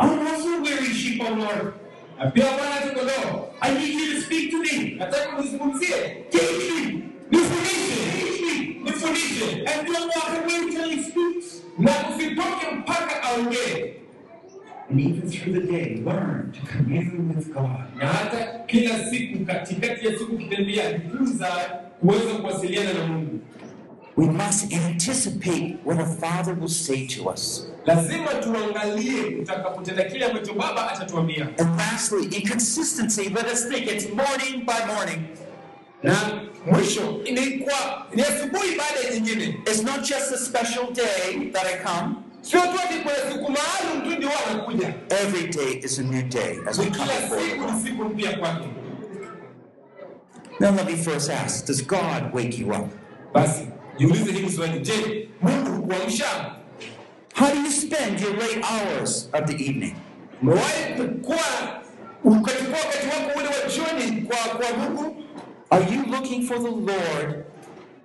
I'm 0.00 0.26
also 0.26 0.62
weary 0.62 0.94
sheep, 0.94 1.22
oh 1.22 1.34
Lord. 1.34 1.72
na 2.18 2.30
pia 2.30 2.44
bwana 2.44 2.80
tuko 2.88 3.04
leo 3.04 3.48
I 3.60 3.74
need 3.74 3.94
you 4.00 4.14
to 4.14 4.20
speak 4.22 4.50
to 4.50 4.58
me. 4.58 4.94
nataka 4.98 5.36
unizungumzie 5.38 6.26
Teach 6.30 6.70
me. 6.74 7.02
nifundishe 7.30 7.96
Teach 8.20 8.40
me. 8.42 8.80
nifundishe 8.84 9.64
And 9.66 9.86
don't 9.86 10.16
walk 10.16 10.28
away 10.44 10.56
until 10.56 10.88
He 10.90 11.02
speaks. 11.02 11.62
na 11.78 11.90
usitoke 12.08 12.66
mpaka 12.76 13.22
aongee 13.22 13.94
And 14.90 15.00
even 15.00 15.30
through 15.30 15.52
the 15.60 15.66
day, 15.72 16.02
learn 16.04 16.52
to 16.52 16.66
commune 16.72 17.34
with 17.36 17.54
God. 17.54 17.84
na 17.96 18.06
hata 18.06 18.58
kila 18.66 19.04
siku 19.10 19.44
katikati 19.44 20.06
ya 20.06 20.18
siku 20.18 20.36
kitembea 20.38 20.92
jifunza 20.92 21.46
kuweza 22.00 22.34
kuwasiliana 22.40 22.92
na 22.92 23.06
mungu 23.06 23.40
We 24.16 24.26
must 24.26 24.72
anticipate 24.74 25.76
what 25.84 26.00
a 26.00 26.04
father 26.06 26.54
will 26.60 26.68
say 26.68 27.06
to 27.06 27.28
us. 27.30 27.66
lazima 27.86 28.26
tuangalie 28.34 29.22
utakapotenda 29.40 30.02
kile 30.04 30.24
ambacho 30.26 30.54
baba 30.54 30.90
atatuambia 30.92 31.48
And 31.58 31.76
lastly, 31.78 32.24
in 32.36 32.48
consistency, 32.48 33.28
let 33.28 33.52
us 33.52 33.68
think 33.68 33.86
it's 33.86 34.06
morning 34.08 34.66
by 34.66 34.94
morning. 34.94 35.22
na 36.02 36.40
mwisho 36.72 37.20
inaikuwa 37.24 38.06
ni 38.14 38.22
asubuhi 38.22 38.68
baada 38.78 39.00
ya 39.08 39.14
nyingine 39.14 39.44
It's 39.66 39.82
not 39.82 39.98
just 40.00 40.32
a 40.32 40.38
special 40.38 40.92
day 40.92 41.50
that 41.52 41.64
I 41.66 41.78
come. 41.84 42.14
Sio 42.40 42.60
tu 42.60 42.78
ati 42.84 42.94
kuna 42.94 43.32
siku 43.32 43.52
maalum 43.52 44.02
tu 44.10 44.16
ndio 44.16 44.28
wanakuja 44.48 44.94
Every 45.22 45.48
day 45.48 45.80
is 45.84 45.98
a 45.98 46.02
new 46.02 46.22
day 46.22 46.58
as 46.68 46.78
we 46.78 46.86
come 46.86 47.06
before 47.06 47.40
siku 47.42 47.64
ni 47.72 47.82
siku 47.82 48.04
mpya 48.04 48.38
kwake. 48.38 48.68
Now 50.60 50.70
let 50.72 50.86
me 50.86 50.96
first 50.96 51.30
ask, 51.30 51.66
does 51.66 51.80
God 51.86 52.34
wake 52.34 52.58
you 52.58 52.70
up? 52.72 52.90
basi 53.34 53.68
jiulize 53.98 54.32
hili 54.32 54.50
swali. 54.52 54.80
Je 54.80 55.28
mungu 55.42 55.86
kuamsha 55.86 56.54
How 57.34 57.48
do 57.54 57.60
you 57.60 57.70
spend 57.70 58.20
your 58.20 58.32
late 58.36 58.60
hours 58.62 59.28
of 59.32 59.44
the 59.46 59.54
evening? 59.64 59.94
umewahi 60.42 60.92
ukachukua 62.24 62.74
wakati 62.76 63.06
wako 63.06 63.38
ule 63.38 63.48
wa 63.48 63.70
jioni 63.70 64.22
kwa 64.22 64.36
kwa 64.36 64.78
mungu? 64.78 65.16
Are 65.70 65.84
you 65.94 66.02
looking 66.12 66.42
for 66.46 66.58
the 66.58 66.70
Lord 66.70 67.44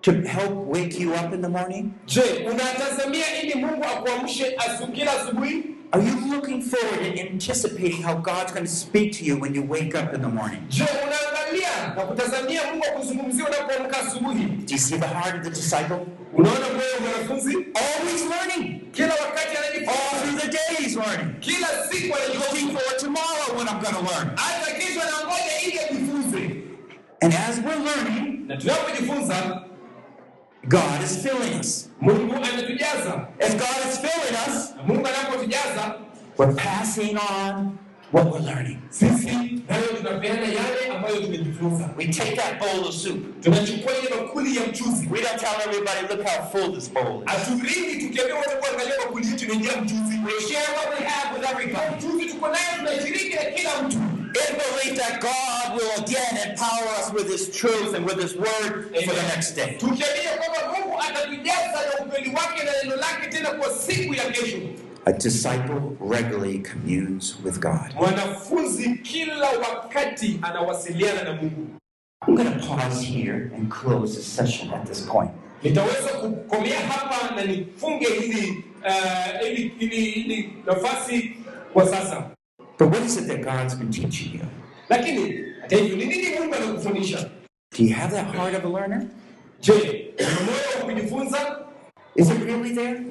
to 0.05 0.11
help 0.29 0.53
wake 0.67 0.99
you 0.99 1.13
up 1.13 1.33
in 1.33 1.41
the 1.41 1.47
morning? 1.49 1.91
je 2.05 2.21
unatazamia 2.51 3.41
ili 3.43 3.55
mungu 3.55 3.83
akuamshe 3.83 4.55
asu 4.57 4.87
asubuhi 5.19 5.63
Are 5.91 6.03
you 6.03 6.33
looking 6.35 6.61
forward 6.61 7.05
and 7.19 7.19
anticipating 7.19 8.03
how 8.03 8.15
God's 8.15 8.51
going 8.53 8.65
to 8.65 8.71
speak 8.71 9.11
to 9.19 9.25
you 9.25 9.39
when 9.41 9.55
you 9.55 9.63
wake 9.69 9.95
up 9.95 10.13
in 10.13 10.21
the 10.21 10.27
morning? 10.27 10.59
je 10.69 10.83
unaangalia 10.83 11.95
na 11.95 12.01
kutazamia 12.01 12.61
mungu 12.71 12.85
akuzungumzia 12.85 13.45
unapoamka 13.47 13.97
asubuhi 13.99 14.45
Do 14.45 14.73
you 14.73 14.77
see 14.79 14.97
the 14.97 15.07
heart 15.07 15.35
of 15.35 15.43
the 15.43 15.49
disciple? 15.49 15.97
unaona 16.33 16.59
moyo 16.59 16.93
wa 16.95 16.99
mwanafunzi 17.01 17.55
Always 17.55 18.21
learning. 18.29 18.81
kila 18.91 19.13
wakati 19.13 19.55
All 19.87 20.19
through 20.21 20.39
the 20.41 20.47
day 20.47 20.75
he's 20.85 20.95
learning. 20.95 21.39
kila 21.39 21.67
siku 21.91 22.15
Looking 22.35 22.67
forward 22.75 22.97
tomorrow 22.99 23.57
when 23.57 23.67
I'm 23.67 23.79
going 23.83 23.95
to 23.95 24.01
learn. 24.13 24.29
hata 24.35 24.71
kesho 24.71 25.01
anangoja 25.01 25.61
ili 25.67 25.79
ajifunze 25.79 26.61
And 27.21 27.33
as 27.33 27.59
we're 27.65 27.83
learning, 27.89 28.47
na 28.47 28.57
tunapojifunza 28.57 29.61
God 30.67 31.03
is 31.03 31.17
filling 31.17 31.59
us. 31.59 31.89
mungu 32.01 32.35
anatujaza 32.35 33.27
As 33.39 33.55
God 33.55 33.91
is 33.91 33.99
filling 33.99 34.35
us, 34.47 34.73
mungu 34.87 35.07
anapotujaza 35.07 35.95
we're 36.37 36.53
passing 36.55 37.17
on 37.17 37.77
what 38.11 38.25
we're 38.31 38.39
learning. 38.45 38.77
sisi 38.89 39.27
nayo 39.69 39.83
tunapeana 39.97 40.41
yale 40.41 40.87
ambayo 40.95 41.15
tumejifunza 41.21 41.89
We 41.97 42.05
take 42.07 42.35
that 42.35 42.59
bowl 42.59 42.87
of 42.87 42.95
soup. 42.95 43.41
tunachukua 43.43 43.91
ile 43.99 44.09
bakuli 44.09 44.55
ya 44.55 44.63
mchuzi 44.67 45.07
We 45.11 45.21
don't 45.21 45.39
tell 45.39 45.55
everybody, 45.67 46.01
look 46.15 46.27
how 46.27 46.45
full 46.51 46.75
this 46.75 46.91
bowl 46.93 47.23
is. 47.23 47.29
haturingi 47.31 48.05
tukiambia 48.07 48.35
watu 48.35 48.49
kuangalia 48.59 48.93
bakuli 49.05 49.27
yetu 49.27 49.45
inaingia 49.45 49.81
mchuzi 49.81 50.15
We 50.25 50.31
share 50.53 50.67
what 50.77 50.99
we 50.99 51.05
have 51.05 51.37
with 51.39 51.49
everybody. 51.51 51.95
mchuzi 51.97 52.25
tuko 52.25 52.47
nayo 52.47 52.65
tunashiriki 52.77 53.35
na 53.35 53.41
kila 53.43 53.81
mtu 53.81 53.97
In 54.35 54.55
belief 54.57 54.97
that 54.99 55.21
God 55.21 55.75
will 55.79 55.91
again 56.03 56.49
empower 56.49 56.87
us 56.99 57.13
with 57.13 57.27
His 57.29 57.49
truth 57.59 57.93
and 57.95 58.05
with 58.05 58.19
His 58.21 58.35
word 58.35 58.91
for 59.05 59.13
the 59.13 59.23
next 59.33 59.55
day. 59.55 59.77
tukiamini 59.77 60.27
kwamba 60.37 60.77
mungu 60.79 60.99
atatujaza 61.01 61.79
na 61.99 62.05
ukweli 62.05 62.29
wake 62.29 62.63
na 62.63 62.71
neno 62.83 62.95
lake 62.95 63.27
tena 63.29 63.51
kwa 63.51 63.69
siku 63.73 64.13
ya 64.13 64.23
kesho 64.31 64.57
A 65.07 65.11
disciple 65.13 65.81
regularly 66.09 66.59
communes 66.59 67.35
with 67.45 67.59
God. 67.59 67.93
mwanafunzi 67.95 68.89
kila 68.89 69.49
wakati 69.49 70.39
anawasiliana 70.41 71.23
na 71.23 71.33
mungu 71.33 71.67
I'm 72.27 72.35
going 72.35 72.59
to 72.59 72.67
pause 72.67 73.01
here 73.05 73.51
and 73.55 73.69
close 73.71 74.15
the 74.15 74.23
session 74.23 74.73
at 74.73 74.85
this 74.87 75.01
point. 75.01 75.31
nitaweza 75.63 76.09
kukomea 76.09 76.79
hapa 76.79 77.35
na 77.35 77.43
nifunge 77.43 78.05
hili 78.05 78.63
uh, 78.85 79.47
ili, 79.47 79.73
ili, 79.79 80.05
ili 80.11 80.53
nafasi 80.65 81.35
kwa 81.73 81.87
sasa 81.87 82.23
But 82.77 82.89
what 82.89 83.01
is 83.01 83.17
it 83.17 83.27
that 83.27 83.41
God's 83.41 83.75
been 83.75 83.91
teaching 83.91 84.33
you? 84.33 84.47
Do 87.71 87.83
you 87.83 87.93
have 87.93 88.11
that 88.11 88.33
heart 88.35 88.53
of 88.53 88.63
a 88.65 88.69
learner? 88.69 89.09
Is 92.15 92.29
it 92.29 92.43
really 92.43 92.73
there? 92.73 93.03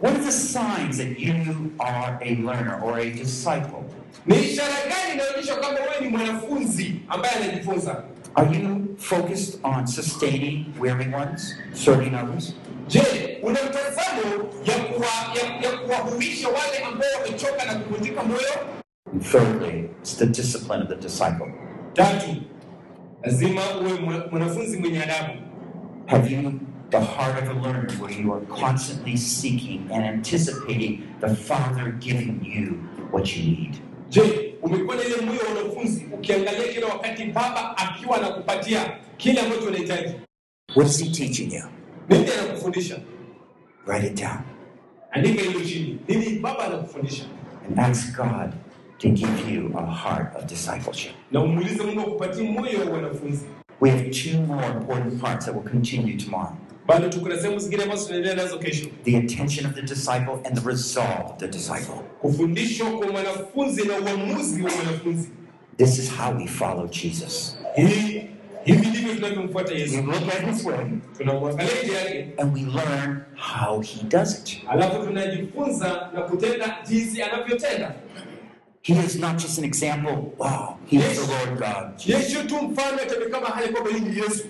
What 0.00 0.12
are 0.16 0.22
the 0.24 0.32
signs 0.32 0.98
that 0.98 1.18
you 1.18 1.72
are 1.78 2.18
a 2.20 2.36
learner 2.36 2.80
or 2.82 2.98
a 2.98 3.12
disciple? 3.12 3.84
Are 8.34 8.46
you 8.52 8.96
focused 8.98 9.60
on 9.62 9.86
sustaining 9.86 10.74
weary 10.78 11.08
ones, 11.08 11.54
serving 11.72 12.14
others? 12.14 12.54
Je 12.92 13.00
una 13.42 13.58
mtazamo 13.62 14.22
ya 14.64 14.74
kuwa- 14.84 15.34
ya- 15.36 15.70
ya 15.70 15.78
kuwahuisha 15.78 16.48
wale 16.48 16.78
ambao 16.86 17.08
wamechoka 17.24 17.64
na 17.64 17.74
kuvunjika 17.74 18.22
moyo 18.22 18.52
And 19.12 19.22
thirdly, 19.22 19.90
it's 20.00 20.16
the 20.16 20.26
discipline 20.26 20.82
of 20.82 20.88
the 20.88 20.96
disciple. 20.96 21.52
tatu 21.92 22.36
lazima 23.22 23.60
uwe 23.80 23.92
mwanafunzi 24.30 24.78
mwenye 24.78 25.02
adabu 25.02 25.32
Have 26.06 26.30
you 26.34 26.52
the 26.90 26.98
heart 27.00 27.42
of 27.42 27.48
a 27.48 27.52
learner 27.68 27.92
where 28.02 28.22
you 28.22 28.34
are 28.34 28.46
constantly 28.46 29.16
seeking 29.16 29.80
and 29.92 30.04
anticipating 30.04 31.00
the 31.20 31.34
Father 31.34 31.92
giving 31.92 32.40
you 32.42 32.74
what 33.12 33.36
you 33.36 33.42
need? 33.44 33.76
je 34.08 34.54
umekuwa 34.62 34.96
na 34.96 35.02
ile 35.02 35.16
moyo 35.16 35.40
wa 35.40 35.48
wanafunzi 35.62 36.06
ukiangalia 36.12 36.72
kila 36.74 36.86
wakati 36.86 37.24
baba 37.24 37.76
akiwa 37.76 38.16
anakupatia 38.16 38.96
kile 39.16 39.40
ambacho 39.40 39.62
unahitaji 39.66 40.14
What 40.76 40.88
is 40.90 40.98
He 41.04 41.10
teaching 41.10 41.52
you? 41.54 41.62
nini 42.08 42.24
anakufundisha 42.62 42.98
Write 43.86 44.06
it 44.06 44.14
down. 44.20 44.42
Andika 45.10 45.42
hilo 45.42 45.60
chini 45.60 45.98
nini 46.08 46.38
baba 46.38 46.64
anakufundisha 46.64 47.24
and 47.68 47.78
ask 47.78 48.16
God 48.16 48.52
to 48.98 49.08
give 49.08 49.52
you 49.54 49.72
a 49.78 49.86
heart 49.86 50.36
of 50.36 50.46
discipleship. 50.46 51.12
na 51.30 51.40
umuulize 51.40 51.82
mungu 51.82 52.00
akupatie 52.00 52.42
moyo 52.50 52.80
wa 52.80 52.86
wanafunzi. 52.90 53.44
We 53.80 53.90
have 53.90 54.10
two 54.10 54.40
more 54.46 54.66
important 54.66 55.20
parts 55.20 55.46
that 55.46 55.54
will 55.54 55.70
continue 55.70 56.16
tomorrow. 56.16 56.56
Bado 56.86 57.08
tuko 57.08 57.36
sehemu 57.36 57.58
zingine 57.58 57.82
ambazo 57.82 58.06
tunaendelea 58.06 58.36
nazo 58.44 58.58
kesho. 58.58 58.86
The 59.04 59.16
attention 59.16 59.66
of 59.66 59.74
the 59.74 59.82
disciple 59.82 60.34
and 60.44 60.54
the 60.60 60.68
resolve 60.68 61.24
of 61.24 61.36
the 61.38 61.48
disciple. 61.48 61.94
kufundishwa 62.20 62.90
kwa 62.90 63.08
mwanafunzi 63.12 63.82
na 63.84 63.94
uamuzi 63.98 64.62
wa 64.62 64.70
mwanafunzi. 64.70 65.28
This 65.76 65.98
is 65.98 66.12
how 66.16 66.36
we 66.36 66.46
follow 66.46 66.86
Jesus. 66.88 67.56
hii 67.76 68.22
hivi 68.64 68.86
ndivyo 68.86 69.14
tunavyomfuata 69.14 69.72
We 69.72 69.78
yesu 69.80 70.02
look 70.02 70.16
at 70.34 70.46
His 70.54 70.64
way 70.64 70.76
tunamwangalia 71.18 71.82
njia 71.84 72.00
yake 72.00 72.28
and 72.38 72.54
we 72.54 72.60
learn 72.60 73.20
how 73.36 73.80
He 73.80 74.02
does 74.08 74.38
it. 74.38 74.58
alafu 74.68 75.06
tunajifunza 75.06 76.10
na 76.14 76.20
kutenda 76.22 76.76
jinsi 76.88 77.22
anavyotenda 77.22 77.94
He 78.82 78.94
is 79.06 79.16
not 79.16 79.36
just 79.42 79.58
an 79.58 79.64
example. 79.64 80.16
Wow, 80.38 80.76
He 80.86 80.96
is 80.96 81.04
the 81.20 81.32
Lord 81.32 81.58
God. 81.58 82.00
yesu 82.06 82.46
tu 82.46 82.54
mfano 82.62 82.98
hali 83.54 83.68
kwamba 83.72 83.90
hii 83.90 84.00
ni 84.00 84.18
yesu 84.18 84.44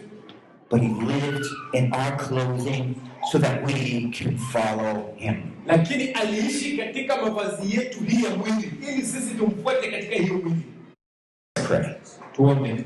But 0.71 0.81
He 0.81 0.89
lived 0.89 1.47
in 1.73 1.93
our 1.95 2.17
clothing 2.17 2.95
so 3.33 3.39
that 3.39 3.67
we 3.67 4.11
can 4.19 4.39
follow 4.39 5.15
Him. 5.17 5.35
lakini 5.67 6.05
aliishi 6.09 6.77
katika 6.79 7.23
mavazi 7.23 7.77
yetu 7.77 8.01
hii 8.05 8.25
ya 8.25 8.31
mwili 8.31 8.73
ili 8.93 9.03
sisi 9.03 9.35
tumfuate 9.35 9.91
katika 9.91 10.15
hiyo 10.15 10.35
mwili 10.35 10.63
Pray. 11.69 11.85
tuombe 12.33 12.85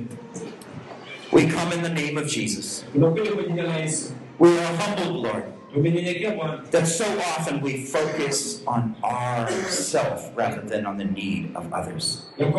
We 1.32 1.46
come 1.46 1.72
in 1.72 1.82
the 1.82 1.88
name 1.90 2.16
of 2.18 2.28
Jesus. 2.28 2.84
We 4.38 4.58
are 4.58 4.76
humbled, 4.76 5.16
Lord, 5.24 5.44
that 6.70 6.86
so 6.86 7.04
often 7.36 7.60
we 7.60 7.84
focus 7.84 8.62
on 8.66 8.94
ourself 9.02 10.30
rather 10.36 10.60
than 10.62 10.86
on 10.86 10.96
the 10.96 11.04
need 11.04 11.54
of 11.56 11.72
others. 11.72 12.26
And 12.38 12.54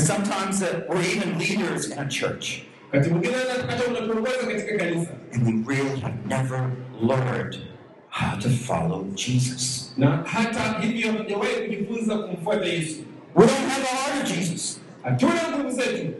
sometimes 0.00 0.60
that 0.60 0.88
we're 0.88 1.02
even 1.02 1.38
leaders 1.38 1.90
in 1.90 1.98
a 1.98 2.08
church, 2.08 2.64
and 2.92 3.04
we 5.46 5.52
really 5.64 6.00
have 6.00 6.26
never 6.26 6.72
learned 7.00 7.58
how 8.08 8.36
to 8.38 8.48
follow 8.48 9.04
Jesus. 9.14 9.92
We 13.34 13.46
don't 13.46 13.50
have 13.70 13.80
the 13.82 13.96
heart 13.96 14.22
of 14.22 14.28
Jesus. 14.36 14.80
hatuna 15.02 15.48
nguvu 15.50 15.70
zetu 15.70 16.14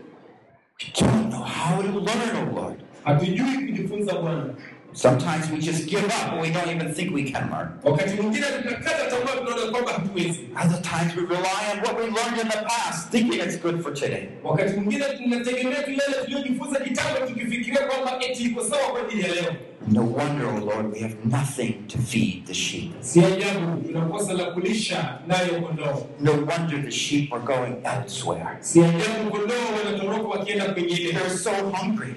We 0.83 1.07
don't 1.07 1.29
know 1.31 1.43
how 1.45 1.83
to 1.83 1.89
learn, 2.01 2.37
oh 2.49 2.61
Lord. 2.61 2.77
hatujui 3.05 3.67
kujifunza 3.67 4.15
bwana 4.15 4.55
Sometimes 4.95 5.51
we 5.51 5.59
just 5.59 5.86
give 5.88 6.05
up 6.05 6.32
and 6.32 6.40
we 6.43 6.51
don't 6.51 6.68
even 6.68 6.95
think 6.95 7.14
we 7.14 7.30
can 7.32 7.51
learn. 7.51 7.68
wakati 7.84 8.14
mwingine 8.22 8.47
tunakata 8.62 9.07
tamaa 9.11 9.36
tunaona 9.38 9.70
kwamba 9.72 9.93
hatuwezi 9.93 10.40
Other 10.64 10.82
times 10.82 11.16
we 11.16 11.22
rely 11.22 11.62
on 11.72 11.78
what 11.78 11.97
we 11.99 12.05
learned 12.07 12.38
in 12.43 12.49
the 12.49 12.59
past, 12.59 13.11
thinking 13.11 13.40
it's 13.40 13.61
good 13.62 13.82
for 13.82 13.95
today. 13.95 14.28
wakati 14.45 14.74
mwingine 14.80 15.05
tunategemea 15.05 15.82
tu 15.82 15.90
yale 15.90 16.84
kitambo 16.84 17.26
tukifikiria 17.26 17.80
kwamba 17.80 18.24
eti 18.26 18.43
iko 18.43 18.64
sawa 18.64 18.82
kwa 18.90 19.01
ajili 19.07 19.22
ya 19.22 19.28
leo 19.28 19.55
No 19.88 20.01
wonder, 20.03 20.47
oh 20.47 20.61
Lord, 20.64 20.93
we 20.93 21.01
have 21.01 21.16
nothing 21.24 21.72
to 21.88 21.99
feed 21.99 22.47
the 22.47 22.55
sheep. 22.55 22.93
si 23.01 23.20
ajabu 23.24 23.82
tunakosa 23.82 24.32
la 24.32 24.45
kulisha 24.45 25.18
nayo 25.26 25.61
kondoo 25.62 26.07
No 26.20 26.32
wonder 26.32 26.82
the 26.84 26.90
sheep 26.90 27.32
are 27.32 27.43
going 27.43 27.74
elsewhere. 27.84 28.47
si 28.61 28.80
ajabu 28.80 29.30
kondoo 29.30 29.55
wanatoroka 29.84 30.28
wakienda 30.38 30.64
kwengine 30.64 31.12
They're 31.12 31.30
so 31.38 31.51
hungry. 31.51 32.14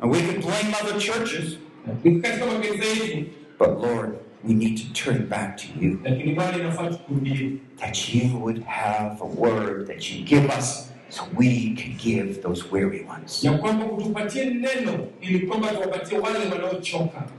And 0.00 0.10
we 0.10 0.20
can 0.20 0.40
blame 0.40 0.74
other 0.82 0.98
churches, 1.00 1.56
katika 2.22 2.46
makanisa 2.46 2.84
yetu 2.84 3.24
but 3.58 3.80
Lord, 3.80 4.18
we 4.44 4.54
need 4.54 4.76
to 4.78 4.92
turn 4.92 5.26
back 5.28 5.56
to 5.56 5.66
you. 5.80 5.98
lakini 6.04 6.34
bado 6.34 6.58
inafaa 6.58 6.90
tukurudie 6.90 7.50
That 7.76 8.14
you 8.14 8.38
would 8.38 8.62
have 8.64 9.20
a 9.20 9.26
word 9.26 9.86
that 9.86 10.10
you 10.10 10.24
give 10.24 10.48
us 10.58 10.88
so 11.10 11.22
we 11.36 11.74
can 11.74 11.96
give 11.96 12.42
those 12.42 12.64
weary 12.70 13.04
ones, 13.04 13.44
ya 13.44 13.52
kwamba 13.52 13.84
kutupatie 13.84 14.44
neno 14.44 15.06
ili 15.20 15.38
kwamba 15.38 15.68
tuwapatie 15.68 16.18
wale 16.18 16.38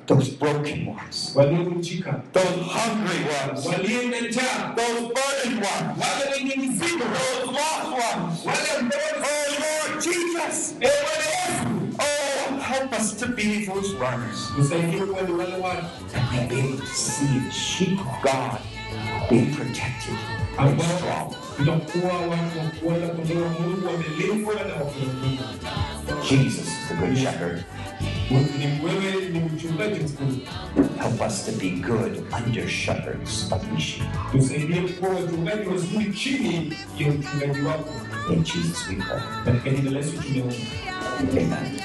those 0.06 0.32
broken 0.32 0.88
ones, 0.88 1.34
those 1.34 2.48
hungry 2.48 3.26
ones, 3.48 3.66
walio 3.66 4.04
na 4.10 4.20
njaa. 4.28 4.76
Those 4.76 5.02
burdened 5.02 5.64
ones, 5.64 5.98
wale 6.02 6.32
wenye 6.34 6.56
mizigo. 6.56 7.04
Those 7.06 7.52
lost 7.52 7.92
ones. 7.92 8.46
Oh 8.46 9.56
Lord 9.60 10.04
Jesus! 10.04 10.76
Eh, 10.82 11.79
Bwana 12.80 12.90
help 12.90 12.94
us 12.94 13.14
to 13.20 13.28
be 13.28 13.66
those 13.66 13.94
runners 13.96 14.52
tusaidie 14.56 15.00
kuwa 15.06 15.22
ni 15.22 15.32
wale 15.34 15.56
watu 15.56 15.86
and 16.16 16.50
be 16.50 16.60
able 16.60 16.78
to 16.78 16.86
see 16.86 17.40
the 17.40 17.52
sheep 17.52 18.00
of 18.00 18.22
God 18.24 18.60
being 19.30 19.54
protected 19.56 20.16
and 20.58 20.70
ambao 20.70 20.98
strong. 20.98 21.36
tutakuwa 21.58 22.14
watu 22.14 22.60
wa 22.60 22.66
kuona 22.80 23.08
kondoo 23.08 23.44
wa 23.44 23.50
Mungu 23.50 23.88
wamelindwa 23.88 24.54
na 24.54 24.74
wakilinda. 24.84 25.44
Jesus 26.30 26.68
is 26.68 26.88
the 26.88 26.94
good 26.96 27.18
shepherd. 27.18 27.64
Help 31.00 31.22
us 31.22 31.46
to 31.46 31.52
be 31.54 31.80
good 31.80 32.24
under 32.32 32.68
shepherds 32.68 33.52
of 33.52 33.62
the. 33.72 34.04
In 38.30 38.44
Jesus 38.44 38.88
we 38.88 38.98
pray. 38.98 39.20
Amen. 41.22 41.82